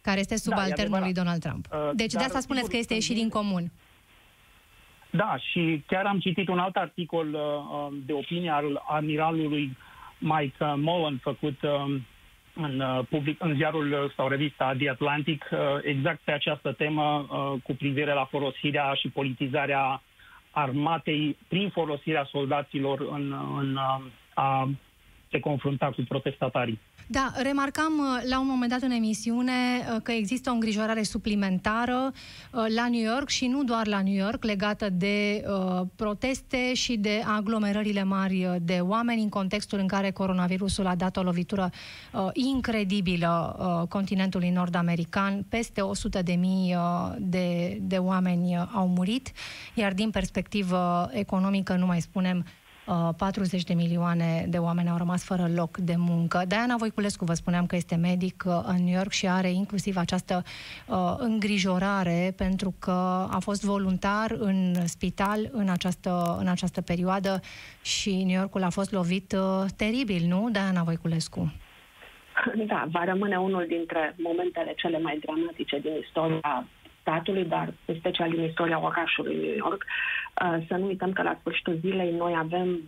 care 0.08 0.20
este 0.20 0.36
subalternul 0.36 0.98
da, 0.98 1.04
lui 1.04 1.12
Donald 1.12 1.40
Trump. 1.40 1.64
Uh, 1.72 1.90
deci 1.94 2.12
de 2.12 2.24
asta 2.24 2.40
spuneți 2.40 2.70
că 2.70 2.76
este 2.76 2.94
ieșit 2.94 3.16
din 3.16 3.28
comun. 3.28 3.64
Da, 5.10 5.36
și 5.50 5.82
chiar 5.86 6.04
am 6.06 6.18
citit 6.18 6.48
un 6.48 6.58
alt 6.58 6.76
articol 6.76 7.28
uh, 7.34 7.40
uh 7.40 7.98
de 8.06 8.12
opinie 8.12 8.50
al 8.50 8.82
amiralului 8.88 9.76
Mike 10.18 10.56
Mullen 10.76 11.18
făcut 11.22 11.62
uh, 11.62 12.00
în, 12.56 12.80
uh, 12.80 13.00
public, 13.08 13.42
în 13.42 13.54
ziarul 13.54 14.12
sau 14.16 14.28
revista 14.28 14.74
The 14.78 14.90
Atlantic 14.90 15.48
uh, 15.52 15.58
exact 15.82 16.20
pe 16.24 16.32
această 16.32 16.72
temă 16.72 17.26
uh, 17.28 17.60
cu 17.62 17.74
privire 17.74 18.12
la 18.12 18.24
folosirea 18.24 18.92
și 18.94 19.08
politizarea 19.08 20.02
armatei 20.50 21.36
prin 21.48 21.70
folosirea 21.70 22.28
soldaților 22.30 23.00
în, 23.00 23.34
în 23.58 23.78
a 24.34 24.68
se 25.30 25.40
confrunta 25.40 25.86
cu 25.86 26.02
protestatarii. 26.08 26.78
Da, 27.08 27.32
remarcam 27.42 27.92
uh, 27.98 28.28
la 28.28 28.40
un 28.40 28.46
moment 28.46 28.70
dat 28.70 28.82
în 28.82 28.90
emisiune 28.90 29.52
uh, 29.52 30.00
că 30.02 30.12
există 30.12 30.50
o 30.50 30.52
îngrijorare 30.52 31.02
suplimentară 31.02 32.12
uh, 32.12 32.64
la 32.74 32.88
New 32.88 33.02
York 33.12 33.28
și 33.28 33.46
nu 33.46 33.64
doar 33.64 33.86
la 33.86 34.02
New 34.02 34.14
York, 34.14 34.44
legată 34.44 34.88
de 34.90 35.44
uh, 35.46 35.86
proteste 35.96 36.74
și 36.74 36.96
de 36.96 37.22
aglomerările 37.26 38.02
mari 38.02 38.48
de 38.62 38.78
oameni 38.80 39.22
în 39.22 39.28
contextul 39.28 39.78
în 39.78 39.86
care 39.86 40.10
coronavirusul 40.10 40.86
a 40.86 40.94
dat 40.94 41.16
o 41.16 41.22
lovitură 41.22 41.70
uh, 42.12 42.28
incredibilă 42.32 43.56
uh, 43.58 43.88
continentului 43.88 44.50
nord-american. 44.50 45.46
Peste 45.48 45.80
100 45.80 46.22
de 46.22 46.32
mii 46.32 46.74
uh, 46.74 47.14
de, 47.18 47.78
de 47.80 47.96
oameni 47.96 48.56
au 48.72 48.88
murit, 48.88 49.32
iar 49.74 49.92
din 49.92 50.10
perspectivă 50.10 51.10
economică, 51.12 51.74
nu 51.74 51.86
mai 51.86 52.00
spunem, 52.00 52.44
40 53.16 53.60
uh, 53.60 53.66
de 53.66 53.74
milioane 53.74 54.46
de 54.48 54.58
oameni 54.58 54.88
au 54.88 54.96
rămas 54.96 55.24
fără 55.24 55.48
loc 55.54 55.76
de 55.76 55.94
muncă. 55.96 56.42
Diana 56.48 56.76
Voiculescu, 56.76 57.24
vă 57.24 57.32
spuneam 57.32 57.66
că 57.66 57.76
este 57.76 57.94
medic 57.94 58.44
uh, 58.46 58.52
în 58.66 58.84
New 58.84 58.94
York 58.94 59.10
și 59.10 59.28
are 59.28 59.50
inclusiv 59.50 59.96
această 59.96 60.42
uh, 60.86 61.14
îngrijorare 61.18 62.34
pentru 62.36 62.74
că 62.78 63.26
a 63.30 63.38
fost 63.40 63.64
voluntar 63.64 64.36
în 64.38 64.86
spital 64.86 65.48
în 65.52 65.68
această, 65.68 66.36
în 66.40 66.46
această 66.46 66.80
perioadă 66.80 67.40
și 67.82 68.22
New 68.26 68.38
Yorkul 68.38 68.62
a 68.62 68.70
fost 68.70 68.92
lovit 68.92 69.32
uh, 69.32 69.64
teribil, 69.76 70.26
nu, 70.28 70.48
Diana 70.52 70.82
Voiculescu? 70.82 71.52
Da, 72.66 72.86
va 72.90 73.04
rămâne 73.04 73.36
unul 73.36 73.64
dintre 73.68 74.14
momentele 74.18 74.72
cele 74.76 74.98
mai 74.98 75.18
dramatice 75.24 75.78
din 75.78 75.92
istoria 76.02 76.66
statului, 77.06 77.44
dar 77.44 77.72
în 77.84 77.94
special 77.98 78.30
din 78.30 78.42
istoria 78.42 78.84
orașului 78.90 79.36
New 79.36 79.56
York. 79.64 79.84
Uh, 79.84 80.56
să 80.68 80.74
nu 80.76 80.86
uităm 80.86 81.12
că 81.12 81.22
la 81.22 81.36
sfârșitul 81.40 81.78
zilei 81.80 82.12
noi 82.12 82.34
avem 82.36 82.78
2400-2500 82.78 82.82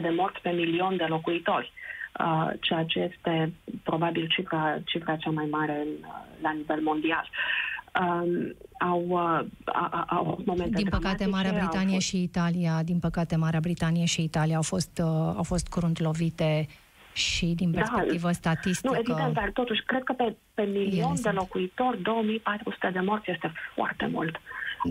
de 0.00 0.12
morți 0.16 0.40
pe 0.42 0.50
milion 0.50 0.96
de 0.96 1.04
locuitori, 1.08 1.72
uh, 2.20 2.50
ceea 2.60 2.84
ce 2.84 3.10
este 3.10 3.52
probabil 3.82 4.26
cifra, 4.34 4.78
cifra 4.84 5.16
cea 5.16 5.30
mai 5.30 5.46
mare 5.50 5.76
în, 5.84 5.90
uh, 6.00 6.06
la 6.42 6.50
nivel 6.50 6.80
mondial. 6.80 7.28
Um, 8.00 8.54
au, 8.78 9.04
uh, 9.08 9.40
au 10.06 10.08
au 10.08 10.42
momente 10.44 10.76
Din 10.76 10.88
păcate, 10.88 11.26
Marea 11.26 11.52
Britanie 11.52 11.94
fost... 11.94 12.06
și 12.06 12.22
Italia, 12.22 12.82
din 12.84 12.98
păcate, 12.98 13.36
Marea 13.36 13.60
Britanie 13.60 14.04
și 14.04 14.22
Italia 14.22 14.56
au 14.56 14.62
fost, 14.62 15.00
uh, 15.02 15.32
au 15.36 15.42
fost 15.42 15.68
crunt 15.68 16.00
lovite 16.00 16.66
și 17.12 17.46
din 17.46 17.70
da. 17.70 17.78
perspectivă 17.78 18.26
da, 18.26 18.32
statistică... 18.32 18.92
Nu, 18.92 18.98
evident, 18.98 19.34
dar 19.34 19.50
totuși, 19.54 19.82
cred 19.82 20.02
că 20.02 20.12
pe, 20.12 20.36
pe 20.54 20.62
milion 20.62 21.14
de 21.22 21.30
locuitori, 21.30 22.02
2400 22.02 22.90
de 22.92 23.00
morți 23.00 23.30
este 23.30 23.52
foarte 23.74 24.08
mult. 24.12 24.40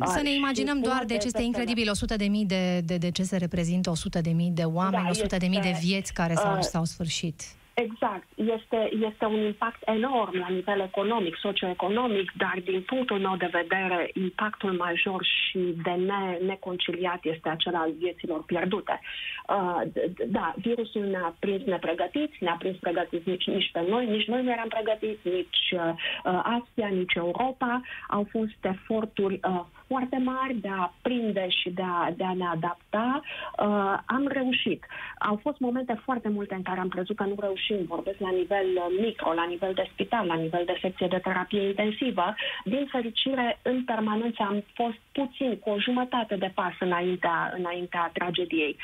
Să 0.05 0.21
ne 0.23 0.33
imaginăm 0.33 0.79
doar, 0.79 1.03
deci 1.05 1.23
este 1.23 1.41
incredibil, 1.41 1.89
100 1.89 2.15
de 2.15 2.25
mii 2.25 2.45
de, 2.45 2.81
de 2.81 2.97
decese 2.97 3.37
reprezintă 3.37 3.89
100 3.89 4.21
de 4.21 4.29
mii 4.29 4.51
de 4.51 4.63
oameni, 4.63 5.03
da, 5.03 5.09
100 5.09 5.37
de 5.37 5.47
mii 5.47 5.61
de 5.61 5.77
vieți 5.81 6.13
care 6.13 6.33
s-au, 6.33 6.55
uh, 6.55 6.61
s-au 6.61 6.83
sfârșit. 6.83 7.41
Exact. 7.85 8.27
Este, 8.35 8.89
este 9.09 9.25
un 9.25 9.39
impact 9.39 9.81
enorm 9.85 10.37
la 10.37 10.47
nivel 10.47 10.79
economic, 10.79 11.35
socioeconomic, 11.35 12.31
dar 12.37 12.59
din 12.63 12.81
punctul 12.81 13.19
meu 13.19 13.35
de 13.35 13.49
vedere, 13.51 14.09
impactul 14.13 14.73
major 14.73 15.23
și 15.23 15.57
de 15.83 15.89
ne, 15.89 16.37
neconciliat 16.45 17.19
este 17.21 17.49
acela 17.49 17.79
al 17.79 17.93
vieților 17.97 18.43
pierdute. 18.43 18.99
Uh, 19.47 19.81
da, 20.27 20.53
virusul 20.55 21.05
ne-a 21.05 21.35
prins 21.39 21.63
nepregătiți, 21.63 22.37
ne-a 22.39 22.55
prins 22.59 22.77
pregătiți 22.77 23.29
nici, 23.29 23.45
nici 23.45 23.71
pe 23.71 23.85
noi, 23.89 24.05
nici 24.05 24.27
noi 24.27 24.43
nu 24.43 24.51
eram 24.51 24.67
pregătiți, 24.67 25.27
nici 25.27 25.71
uh, 25.71 25.93
Asia, 26.23 26.87
nici 26.87 27.13
Europa. 27.13 27.81
Au 28.07 28.27
fost 28.31 28.59
eforturi 28.61 29.39
uh, 29.43 29.65
foarte 29.87 30.17
mari 30.17 30.53
de 30.55 30.67
a 30.67 30.93
prinde 31.01 31.47
și 31.49 31.69
de 31.69 31.81
a, 31.81 32.11
de 32.15 32.23
a 32.23 32.33
ne 32.33 32.45
adapta. 32.45 33.21
Uh, 33.21 33.97
am 34.05 34.27
reușit. 34.27 34.85
Au 35.19 35.39
fost 35.41 35.59
momente 35.59 36.01
foarte 36.03 36.29
multe 36.29 36.55
în 36.55 36.61
care 36.61 36.79
am 36.79 36.87
crezut 36.87 37.15
că 37.15 37.23
nu 37.23 37.35
reușim. 37.39 37.85
Vorbesc 37.87 38.19
la 38.19 38.31
nivel 38.31 38.67
uh, 38.75 38.95
micro, 38.99 39.33
la 39.33 39.45
nivel 39.45 39.73
de 39.73 39.89
spital, 39.91 40.25
la 40.25 40.35
nivel 40.35 40.63
de 40.65 40.77
secție 40.81 41.07
de 41.07 41.17
terapie 41.17 41.67
intensivă. 41.67 42.35
Din 42.63 42.87
fericire, 42.91 43.59
în 43.61 43.83
permanență 43.83 44.43
am 44.43 44.63
fost 44.73 44.99
puțin, 45.11 45.57
cu 45.59 45.69
o 45.69 45.79
jumătate 45.79 46.35
de 46.35 46.51
pas 46.55 46.73
înaintea, 46.79 47.53
înaintea 47.57 48.09
tragediei. 48.13 48.77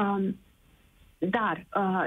Um, 0.00 0.36
dar 1.18 1.66
uh, 1.76 2.04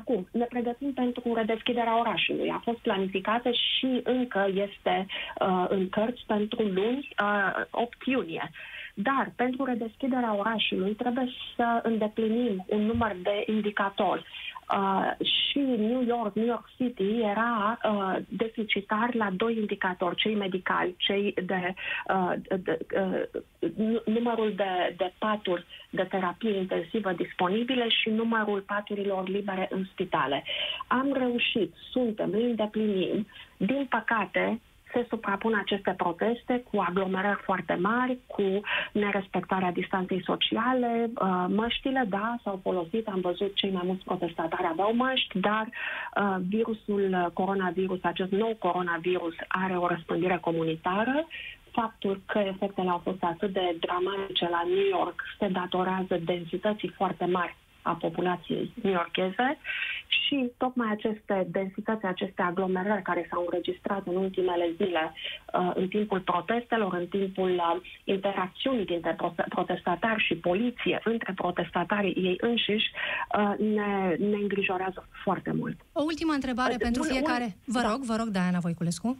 Acum, 0.00 0.28
ne 0.32 0.44
pregătim 0.44 0.92
pentru 0.92 1.34
redeschiderea 1.34 1.98
orașului. 1.98 2.50
A 2.50 2.60
fost 2.64 2.78
planificată 2.78 3.50
și 3.50 4.00
încă 4.02 4.46
este 4.54 5.06
uh, 5.40 5.64
în 5.68 5.88
cărți 5.88 6.24
pentru 6.26 6.62
luni, 6.62 7.08
uh, 7.22 7.64
8 7.70 8.06
iunie. 8.06 8.50
Dar 8.94 9.32
pentru 9.36 9.64
redeschiderea 9.64 10.34
orașului 10.34 10.94
trebuie 10.94 11.28
să 11.56 11.80
îndeplinim 11.82 12.64
un 12.68 12.80
număr 12.80 13.16
de 13.22 13.44
indicatori. 13.46 14.24
Uh, 14.72 15.26
și 15.26 15.58
New 15.58 16.02
York, 16.06 16.34
New 16.34 16.46
York 16.46 16.68
City 16.76 17.20
era 17.20 17.78
uh, 17.84 18.16
deficitar 18.28 19.14
la 19.14 19.30
doi 19.36 19.56
indicatori, 19.56 20.16
cei 20.16 20.34
medicali, 20.34 20.94
cei 20.98 21.34
de, 21.44 21.74
uh, 22.08 22.32
de 22.62 22.78
uh, 22.96 24.02
numărul 24.04 24.52
de, 24.56 24.94
de 24.96 25.12
paturi 25.18 25.66
de 25.90 26.02
terapie 26.02 26.56
intensivă 26.56 27.12
disponibile 27.12 27.88
și 27.88 28.10
numărul 28.10 28.60
paturilor 28.60 29.28
libere 29.28 29.68
în 29.70 29.84
spitale. 29.84 30.44
Am 30.86 31.12
reușit, 31.12 31.74
suntem, 31.90 32.30
îi 32.32 32.44
îndeplinim. 32.44 33.26
Din 33.56 33.86
păcate, 33.90 34.60
se 34.94 35.06
suprapun 35.08 35.54
aceste 35.54 35.94
proteste 35.96 36.64
cu 36.70 36.84
aglomerări 36.88 37.40
foarte 37.42 37.74
mari, 37.80 38.18
cu 38.26 38.60
nerespectarea 38.92 39.72
distanței 39.72 40.22
sociale. 40.24 41.10
Uh, 41.20 41.44
măștile, 41.48 42.04
da, 42.08 42.36
s-au 42.42 42.60
folosit, 42.62 43.08
am 43.08 43.20
văzut 43.20 43.54
cei 43.54 43.70
mai 43.70 43.82
mulți 43.84 44.04
protestatari 44.04 44.68
aveau 44.70 44.94
măști, 44.94 45.38
dar 45.38 45.66
uh, 45.68 46.36
virusul 46.48 47.30
coronavirus, 47.32 47.98
acest 48.02 48.30
nou 48.30 48.56
coronavirus, 48.58 49.34
are 49.48 49.76
o 49.76 49.86
răspândire 49.86 50.38
comunitară 50.40 51.26
faptul 51.70 52.20
că 52.26 52.38
efectele 52.38 52.90
au 52.90 53.00
fost 53.04 53.22
atât 53.22 53.52
de 53.52 53.76
dramatice 53.80 54.48
la 54.48 54.62
New 54.66 54.86
York 54.98 55.22
se 55.38 55.48
datorează 55.48 56.18
densității 56.24 56.88
foarte 56.88 57.24
mari 57.24 57.56
a 57.84 57.92
populației 57.92 58.72
new-yorkeze 58.82 59.58
și 60.06 60.50
tocmai 60.56 60.88
aceste 60.90 61.46
densități, 61.50 62.04
aceste 62.04 62.42
aglomerări 62.42 63.02
care 63.02 63.26
s-au 63.30 63.42
înregistrat 63.44 64.06
în 64.06 64.16
ultimele 64.16 64.72
zile 64.76 65.12
uh, 65.12 65.70
în 65.74 65.88
timpul 65.88 66.20
protestelor, 66.20 66.94
în 66.94 67.06
timpul 67.06 67.50
uh, 67.50 67.76
interacțiunii 68.04 68.84
dintre 68.84 69.16
protestatari 69.48 70.24
și 70.26 70.34
poliție, 70.34 71.00
între 71.04 71.32
protestatarii 71.32 72.12
ei 72.12 72.36
înșiși, 72.40 72.90
uh, 73.38 73.54
ne, 73.58 74.16
ne 74.30 74.36
îngrijorează 74.36 75.08
foarte 75.24 75.52
mult. 75.52 75.76
O 75.92 76.02
ultimă 76.02 76.32
întrebare 76.32 76.76
pentru 76.78 77.02
fiecare. 77.02 77.56
Vă 77.64 77.80
da. 77.80 77.90
rog, 77.90 78.00
vă 78.02 78.16
rog, 78.18 78.28
Diana 78.28 78.58
Voiculescu. 78.58 79.16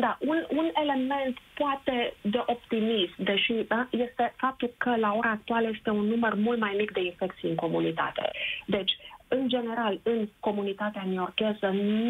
Da, 0.00 0.18
un, 0.20 0.44
un 0.48 0.70
element 0.82 1.38
poate 1.54 2.14
de 2.20 2.42
optimism, 2.46 3.14
deși 3.16 3.52
da, 3.52 3.88
este 3.90 4.34
faptul 4.36 4.70
că 4.76 4.96
la 4.96 5.14
ora 5.16 5.30
actuală 5.30 5.68
este 5.68 5.90
un 5.90 6.04
număr 6.04 6.34
mult 6.34 6.58
mai 6.58 6.74
mic 6.76 6.90
de 6.92 7.04
infecții 7.04 7.48
în 7.48 7.54
comunitate. 7.54 8.30
Deci, 8.66 8.92
în 9.28 9.48
general, 9.48 10.00
în 10.02 10.28
comunitatea 10.40 11.02
new 11.06 11.28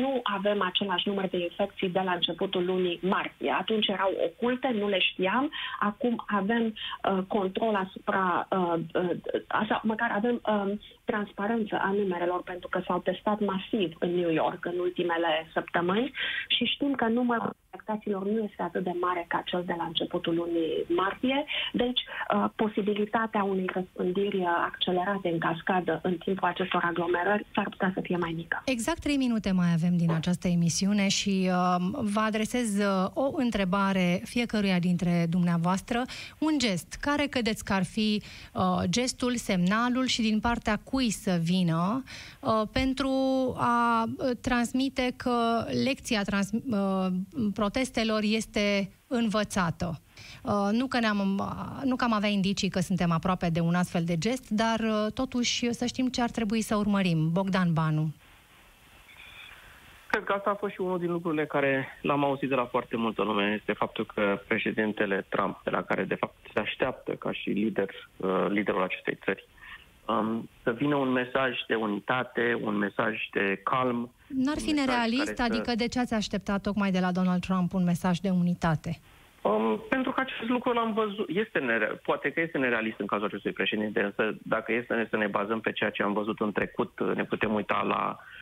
nu 0.00 0.20
avem 0.22 0.62
același 0.62 1.08
număr 1.08 1.26
de 1.26 1.38
infecții 1.38 1.88
de 1.88 2.00
la 2.04 2.12
începutul 2.12 2.64
lunii 2.64 2.98
martie. 3.02 3.50
Atunci 3.58 3.86
erau 3.86 4.12
oculte, 4.24 4.68
nu 4.68 4.88
le 4.88 4.98
știam. 4.98 5.50
Acum 5.80 6.24
avem 6.26 6.64
uh, 6.64 7.18
control 7.28 7.74
asupra, 7.74 8.48
uh, 8.50 8.74
uh, 8.94 9.10
așa, 9.46 9.80
măcar 9.84 10.10
avem 10.14 10.40
uh, 10.46 10.72
transparență 11.04 11.78
a 11.82 11.90
numerelor 11.90 12.42
pentru 12.42 12.68
că 12.68 12.80
s-au 12.86 12.98
testat 12.98 13.40
masiv 13.40 13.96
în 13.98 14.14
New 14.14 14.30
York 14.30 14.64
în 14.64 14.78
ultimele 14.78 15.50
săptămâni 15.52 16.12
și 16.48 16.64
știm 16.64 16.92
că 16.92 17.04
numărul 17.04 17.56
de 17.78 17.92
afectațiilor 17.92 18.24
nu 18.24 18.42
este 18.48 18.62
atât 18.62 18.84
de 18.84 18.94
mare 19.00 19.24
ca 19.28 19.42
cel 19.44 19.62
de 19.66 19.74
la 19.76 19.84
începutul 19.84 20.34
lunii 20.34 20.84
martie, 20.88 21.44
deci 21.72 22.00
uh, 22.04 22.44
posibilitatea 22.56 23.42
unei 23.42 23.68
răspândiri 23.74 24.46
accelerate 24.66 25.28
în 25.28 25.38
cascadă 25.38 26.00
în 26.02 26.16
timpul 26.16 26.48
acestor 26.48 26.82
aglomerări 26.84 27.46
s-ar 27.54 27.68
putea 27.68 27.90
să 27.94 28.00
fie 28.00 28.16
mai 28.16 28.32
mică. 28.36 28.62
Exact 28.64 28.98
trei 28.98 29.16
minute 29.16 29.50
mai 29.52 29.72
avem 29.72 29.96
din 29.96 30.10
această 30.10 30.48
emisiune 30.48 31.08
și 31.08 31.50
uh, 31.50 31.76
vă 32.14 32.20
adresez 32.20 32.78
uh, 32.78 33.10
o 33.14 33.30
întrebare 33.36 34.20
fiecăruia 34.24 34.78
dintre 34.78 35.26
dumneavoastră. 35.30 36.02
Un 36.38 36.58
gest, 36.58 36.98
care 37.00 37.26
credeți 37.26 37.64
că 37.64 37.72
ar 37.72 37.84
fi 37.84 38.22
uh, 38.54 38.82
gestul, 38.84 39.36
semnalul 39.36 40.06
și 40.06 40.20
din 40.22 40.40
partea 40.40 40.76
cui 40.84 41.10
să 41.10 41.40
vină 41.42 42.02
uh, 42.40 42.62
pentru 42.72 43.10
a 43.56 44.04
uh, 44.04 44.30
transmite 44.40 45.12
că 45.16 45.64
lecția 45.84 46.22
trans, 46.22 46.50
uh, 46.52 47.06
protestelor 47.70 48.20
este 48.22 48.90
învățată. 49.06 50.00
Uh, 50.42 50.68
nu 50.72 50.86
că, 50.86 50.98
ne-am, 50.98 51.38
uh, 51.38 51.82
nu 51.84 51.96
că 51.96 52.04
am 52.04 52.12
avea 52.12 52.28
indicii 52.28 52.68
că 52.68 52.80
suntem 52.80 53.10
aproape 53.10 53.48
de 53.48 53.60
un 53.60 53.74
astfel 53.74 54.04
de 54.04 54.18
gest, 54.18 54.48
dar 54.48 54.78
uh, 54.80 55.12
totuși 55.14 55.72
să 55.72 55.86
știm 55.86 56.06
ce 56.06 56.22
ar 56.22 56.30
trebui 56.30 56.60
să 56.60 56.76
urmărim. 56.76 57.32
Bogdan 57.32 57.72
Banu. 57.72 58.14
Cred 60.10 60.24
că 60.24 60.32
asta 60.32 60.50
a 60.50 60.54
fost 60.54 60.72
și 60.72 60.80
unul 60.80 60.98
din 60.98 61.10
lucrurile 61.10 61.46
care 61.46 61.98
l-am 62.02 62.24
auzit 62.24 62.48
de 62.48 62.54
la 62.54 62.64
foarte 62.64 62.96
multă 62.96 63.22
lume, 63.22 63.56
este 63.58 63.72
faptul 63.72 64.06
că 64.14 64.40
președintele 64.46 65.26
Trump, 65.28 65.60
de 65.64 65.70
la 65.70 65.82
care 65.82 66.04
de 66.04 66.14
fapt 66.14 66.34
se 66.52 66.60
așteaptă 66.60 67.12
ca 67.12 67.32
și 67.32 67.50
lider, 67.50 67.90
liderul 68.48 68.82
acestei 68.82 69.18
țări, 69.24 69.44
um, 70.08 70.48
să 70.62 70.70
vină 70.72 70.96
un 70.96 71.08
mesaj 71.08 71.58
de 71.66 71.74
unitate, 71.74 72.58
un 72.62 72.76
mesaj 72.76 73.28
de 73.32 73.60
calm. 73.64 74.10
N-ar 74.26 74.58
fi 74.58 74.70
nerealist? 74.70 75.40
Adică 75.40 75.70
să... 75.70 75.76
de 75.76 75.88
ce 75.88 75.98
ați 75.98 76.14
așteptat 76.14 76.62
tocmai 76.62 76.90
de 76.90 77.00
la 77.00 77.12
Donald 77.12 77.40
Trump 77.40 77.72
un 77.72 77.84
mesaj 77.84 78.18
de 78.18 78.30
unitate? 78.30 78.98
Um, 79.42 79.80
pentru 79.88 80.12
că 80.12 80.20
acest 80.20 80.48
lucru 80.48 80.72
l-am 80.72 80.92
văzut, 80.92 81.28
este 81.28 81.58
nereal, 81.58 82.00
poate 82.02 82.30
că 82.30 82.40
este 82.40 82.58
nerealist 82.58 83.00
în 83.00 83.06
cazul 83.06 83.26
acestui 83.26 83.52
președinte, 83.52 84.00
însă 84.00 84.36
dacă 84.42 84.72
este 84.72 85.06
să 85.10 85.16
ne 85.16 85.26
bazăm 85.26 85.60
pe 85.60 85.72
ceea 85.72 85.90
ce 85.90 86.02
am 86.02 86.12
văzut 86.12 86.40
în 86.40 86.52
trecut, 86.52 87.14
ne 87.14 87.24
putem 87.24 87.54
uita 87.54 87.82
la 87.88 88.16
uh, 88.18 88.37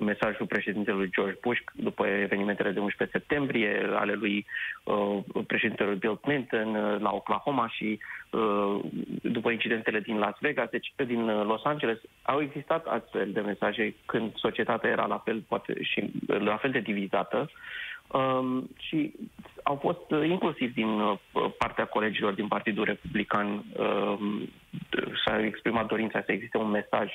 mesajul 0.00 0.46
președintelui 0.46 1.10
George 1.10 1.38
Bush 1.42 1.60
după 1.72 2.06
evenimentele 2.06 2.70
de 2.70 2.80
11 2.80 3.18
septembrie, 3.18 3.90
ale 3.94 4.12
lui 4.12 4.46
uh, 4.84 5.18
președintelui 5.46 5.96
Bill 5.96 6.18
Clinton 6.18 6.74
uh, 6.74 7.00
la 7.00 7.10
Oklahoma 7.10 7.68
și 7.68 7.98
uh, 8.30 8.80
după 9.22 9.50
incidentele 9.50 10.00
din 10.00 10.18
Las 10.18 10.36
Vegas, 10.40 10.68
deci 10.70 10.92
din 11.06 11.28
uh, 11.28 11.44
Los 11.44 11.64
Angeles, 11.64 11.98
au 12.22 12.40
existat 12.40 12.86
astfel 12.86 13.30
de 13.32 13.40
mesaje 13.40 13.94
când 14.06 14.32
societatea 14.34 14.90
era 14.90 15.06
la 15.06 15.18
fel, 15.18 15.44
poate 15.48 15.82
și 15.82 16.10
la 16.26 16.56
fel 16.56 16.70
de 16.70 16.80
divizată. 16.80 17.50
Um, 18.08 18.68
și 18.78 19.14
au 19.62 19.76
fost 19.76 20.10
uh, 20.10 20.28
inclusiv 20.28 20.74
din 20.74 20.88
uh, 21.00 21.18
partea 21.58 21.84
colegilor 21.84 22.32
din 22.32 22.48
Partidul 22.48 22.84
Republican 22.84 23.64
um, 23.76 24.48
s-a 25.24 25.44
exprimat 25.44 25.86
dorința 25.86 26.22
să 26.24 26.32
existe 26.32 26.56
un 26.56 26.70
mesaj 26.70 27.12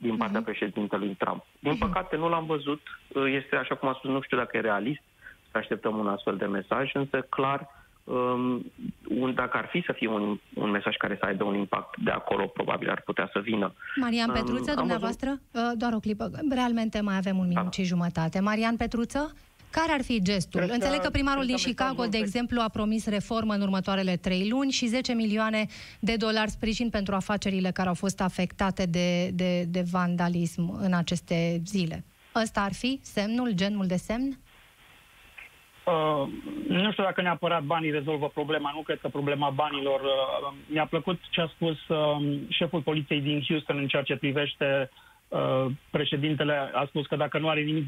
din 0.00 0.16
partea 0.16 0.40
uh-huh. 0.40 0.44
președintelui 0.44 1.14
Trump. 1.18 1.44
Din 1.58 1.74
uh-huh. 1.74 1.78
păcate 1.78 2.16
nu 2.16 2.28
l-am 2.28 2.46
văzut, 2.46 2.80
uh, 3.08 3.24
este 3.42 3.56
așa 3.56 3.74
cum 3.74 3.88
am 3.88 3.94
spus, 3.94 4.10
nu 4.10 4.20
știu 4.20 4.36
dacă 4.36 4.56
e 4.56 4.60
realist 4.60 5.02
să 5.50 5.58
așteptăm 5.58 5.98
un 5.98 6.06
astfel 6.06 6.36
de 6.36 6.46
mesaj, 6.46 6.90
însă 6.94 7.26
clar 7.28 7.68
um, 8.04 8.72
un, 9.08 9.34
dacă 9.34 9.56
ar 9.56 9.66
fi 9.70 9.82
să 9.86 9.92
fie 9.92 10.08
un, 10.08 10.38
un 10.54 10.70
mesaj 10.70 10.96
care 10.96 11.16
să 11.20 11.26
aibă 11.26 11.44
un 11.44 11.54
impact 11.54 11.96
de 11.98 12.10
acolo, 12.10 12.46
probabil 12.46 12.90
ar 12.90 13.02
putea 13.04 13.28
să 13.32 13.38
vină. 13.38 13.72
Marian 13.96 14.32
Petruță, 14.32 14.70
um, 14.70 14.76
dumneavoastră? 14.76 15.40
Văzut... 15.52 15.78
Doar 15.78 15.92
o 15.92 15.98
clipă, 15.98 16.30
realmente 16.50 17.00
mai 17.00 17.16
avem 17.16 17.38
un 17.38 17.48
minut 17.48 17.64
da. 17.64 17.70
și 17.70 17.84
jumătate. 17.84 18.40
Marian 18.40 18.76
Petruță? 18.76 19.34
Care 19.70 19.92
ar 19.92 20.02
fi 20.02 20.22
gestul? 20.22 20.60
Cred 20.60 20.72
Înțeleg 20.72 21.00
că 21.00 21.10
primarul 21.10 21.46
din 21.46 21.56
Chicago, 21.56 22.04
de 22.04 22.18
exemplu, 22.18 22.60
a 22.60 22.68
promis 22.68 23.06
reformă 23.06 23.54
în 23.54 23.60
următoarele 23.60 24.16
trei 24.16 24.48
luni 24.48 24.70
și 24.70 24.86
10 24.86 25.12
milioane 25.12 25.66
de 26.00 26.16
dolari 26.16 26.50
sprijin 26.50 26.90
pentru 26.90 27.14
afacerile 27.14 27.70
care 27.70 27.88
au 27.88 27.94
fost 27.94 28.20
afectate 28.20 28.86
de, 28.86 29.28
de, 29.28 29.64
de 29.64 29.84
vandalism 29.90 30.78
în 30.80 30.92
aceste 30.92 31.60
zile. 31.64 32.04
Ăsta 32.34 32.60
ar 32.60 32.72
fi 32.72 32.98
semnul, 33.02 33.50
genul 33.52 33.86
de 33.86 33.96
semn? 33.96 34.38
Uh, 35.84 36.28
nu 36.68 36.90
știu 36.90 37.02
dacă 37.02 37.22
neapărat 37.22 37.62
banii 37.62 37.90
rezolvă 37.90 38.28
problema, 38.28 38.72
nu 38.74 38.82
cred 38.82 38.98
că 39.00 39.08
problema 39.08 39.50
banilor. 39.50 40.00
Uh, 40.00 40.52
mi-a 40.66 40.86
plăcut 40.86 41.20
ce 41.30 41.40
a 41.40 41.46
spus 41.46 41.88
uh, 41.88 42.38
șeful 42.48 42.80
poliției 42.80 43.20
din 43.20 43.42
Houston 43.48 43.78
în 43.78 43.86
ceea 43.86 44.02
ce 44.02 44.16
privește 44.16 44.90
uh, 45.28 45.66
președintele. 45.90 46.70
A 46.74 46.84
spus 46.88 47.06
că 47.06 47.16
dacă 47.16 47.38
nu 47.38 47.48
are 47.48 47.60
nimic 47.60 47.84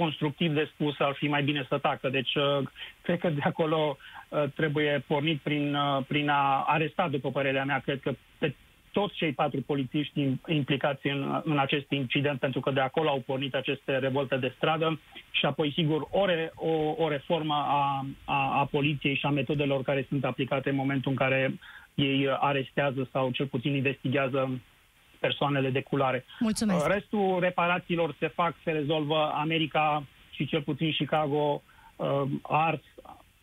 constructiv 0.00 0.52
de 0.52 0.68
spus, 0.72 0.94
ar 0.98 1.14
fi 1.14 1.26
mai 1.28 1.42
bine 1.42 1.66
să 1.68 1.78
tacă. 1.78 2.08
Deci, 2.08 2.34
uh, 2.34 2.68
cred 3.02 3.18
că 3.18 3.28
de 3.28 3.40
acolo 3.44 3.96
uh, 3.96 4.44
trebuie 4.54 5.04
pornit 5.06 5.40
prin, 5.40 5.74
uh, 5.74 6.04
prin 6.08 6.28
a 6.28 6.64
aresta, 6.66 7.08
după 7.08 7.30
părerea 7.30 7.64
mea, 7.64 7.78
cred 7.78 8.00
că 8.00 8.12
pe 8.38 8.54
toți 8.92 9.14
cei 9.14 9.32
patru 9.32 9.60
polițiști 9.60 10.28
implicați 10.46 11.06
în, 11.06 11.40
în 11.44 11.58
acest 11.58 11.90
incident, 11.90 12.38
pentru 12.38 12.60
că 12.60 12.70
de 12.70 12.80
acolo 12.80 13.08
au 13.08 13.22
pornit 13.26 13.54
aceste 13.54 13.98
revolte 13.98 14.36
de 14.36 14.52
stradă 14.56 15.00
și 15.30 15.44
apoi, 15.46 15.72
sigur, 15.72 16.06
o, 16.10 16.24
re, 16.24 16.52
o, 16.54 16.94
o 17.04 17.08
reformă 17.08 17.54
a, 17.54 18.06
a, 18.24 18.58
a 18.60 18.64
poliției 18.64 19.14
și 19.14 19.26
a 19.26 19.30
metodelor 19.30 19.82
care 19.82 20.06
sunt 20.08 20.24
aplicate 20.24 20.68
în 20.70 20.76
momentul 20.76 21.10
în 21.10 21.16
care 21.16 21.58
ei 21.94 22.28
arestează 22.40 23.08
sau 23.12 23.30
cel 23.30 23.46
puțin 23.46 23.74
investigează 23.74 24.60
persoanele 25.26 25.70
de 25.70 25.82
culoare. 25.82 26.24
Mulțumesc. 26.40 26.86
Restul 26.86 27.38
reparațiilor 27.40 28.14
se 28.18 28.28
fac, 28.28 28.54
se 28.64 28.70
rezolvă. 28.70 29.30
America 29.34 30.02
și 30.30 30.46
cel 30.46 30.62
puțin 30.62 30.92
Chicago 30.92 31.62
uh, 31.96 32.22
ars 32.42 32.82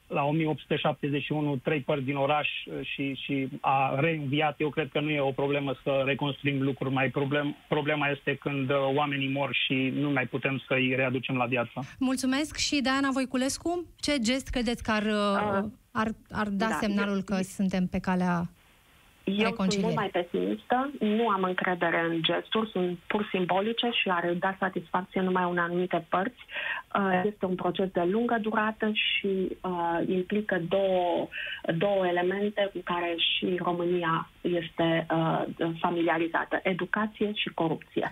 la 0.07 0.23
1871 0.23 1.55
trei 1.63 1.79
părți 1.79 2.05
din 2.05 2.15
oraș 2.15 2.47
uh, 2.65 2.73
și, 2.81 3.13
și 3.13 3.47
a 3.61 3.99
reînviat. 3.99 4.55
Eu 4.59 4.69
cred 4.69 4.89
că 4.91 4.99
nu 4.99 5.09
e 5.09 5.19
o 5.19 5.31
problemă 5.31 5.75
să 5.83 6.03
reconstruim 6.05 6.61
lucruri. 6.61 6.93
Mai 6.93 7.09
problem, 7.09 7.55
problema 7.67 8.07
este 8.07 8.35
când 8.35 8.69
uh, 8.69 8.75
oamenii 8.95 9.31
mor 9.31 9.49
și 9.65 9.93
nu 9.95 10.09
mai 10.09 10.25
putem 10.25 10.61
să-i 10.67 10.93
readucem 10.95 11.35
la 11.35 11.45
viață. 11.45 11.71
Mulțumesc 11.99 12.57
și 12.57 12.81
Diana 12.81 13.09
Voiculescu. 13.11 13.85
Ce 13.99 14.17
gest 14.19 14.47
credeți 14.47 14.83
că 14.83 14.91
ar, 14.91 15.03
uh, 15.03 15.69
ar, 15.91 16.07
ar 16.31 16.47
da, 16.47 16.67
da 16.67 16.77
semnalul 16.79 17.21
că 17.21 17.35
e... 17.39 17.43
suntem 17.43 17.87
pe 17.87 17.99
calea 17.99 18.49
eu 19.23 19.53
sunt 19.55 19.81
mult 19.81 19.95
mai 19.95 20.09
pesimistă, 20.09 20.91
nu 20.99 21.29
am 21.29 21.43
încredere 21.43 22.05
în 22.09 22.21
gesturi, 22.21 22.69
sunt 22.69 22.97
pur 23.07 23.27
simbolice 23.31 23.89
și 23.91 24.09
are 24.09 24.33
da 24.33 24.55
satisfacție 24.59 25.21
numai 25.21 25.45
unei 25.45 25.63
anumite 25.63 26.05
părți. 26.09 26.45
Uh, 26.95 27.21
este 27.25 27.45
un 27.45 27.55
proces 27.55 27.89
de 27.91 28.03
lungă 28.03 28.37
durată 28.41 28.91
și 28.93 29.57
uh, 29.61 29.99
implică 30.07 30.61
două, 30.69 31.27
două 31.77 32.07
elemente 32.07 32.69
cu 32.73 32.79
care 32.83 33.15
și 33.17 33.57
România 33.57 34.29
este 34.41 35.05
uh, 35.11 35.43
familiarizată, 35.79 36.59
educație 36.63 37.31
și 37.33 37.49
corupție. 37.49 38.11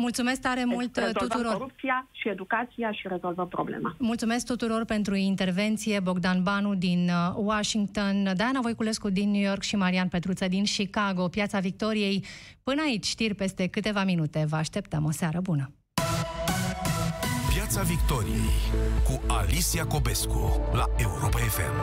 Mulțumesc 0.00 0.40
tare 0.40 0.62
deci 0.64 0.74
mult 0.74 0.96
rezolvăm 0.96 1.28
tuturor. 1.28 1.52
corupția 1.52 2.08
și 2.10 2.28
educația 2.28 2.92
și 2.92 3.08
rezolvăm 3.08 3.48
problema. 3.48 3.94
Mulțumesc 3.98 4.46
tuturor 4.46 4.84
pentru 4.84 5.14
intervenție. 5.14 6.00
Bogdan 6.00 6.42
Banu 6.42 6.74
din 6.74 7.08
uh, 7.08 7.34
Washington, 7.36 8.32
Diana 8.36 8.60
Voiculescu 8.60 9.10
din 9.10 9.30
New 9.30 9.40
York 9.40 9.62
și 9.62 9.76
Marian 9.76 10.08
Petruță 10.08 10.48
din 10.48 10.64
Chicago, 10.64 11.28
Piața 11.28 11.58
Victoriei. 11.58 12.24
Până 12.62 12.82
aici 12.82 13.06
știri 13.06 13.34
peste 13.34 13.66
câteva 13.66 14.04
minute. 14.04 14.44
Vă 14.48 14.56
așteptăm 14.56 15.04
o 15.04 15.10
seară 15.10 15.40
bună. 15.40 15.70
Piața 17.54 17.82
Victoriei 17.82 18.50
cu 19.04 19.20
Alicia 19.26 19.84
Cobescu 19.86 20.70
la 20.72 20.84
Europa 20.96 21.38
FM. 21.38 21.76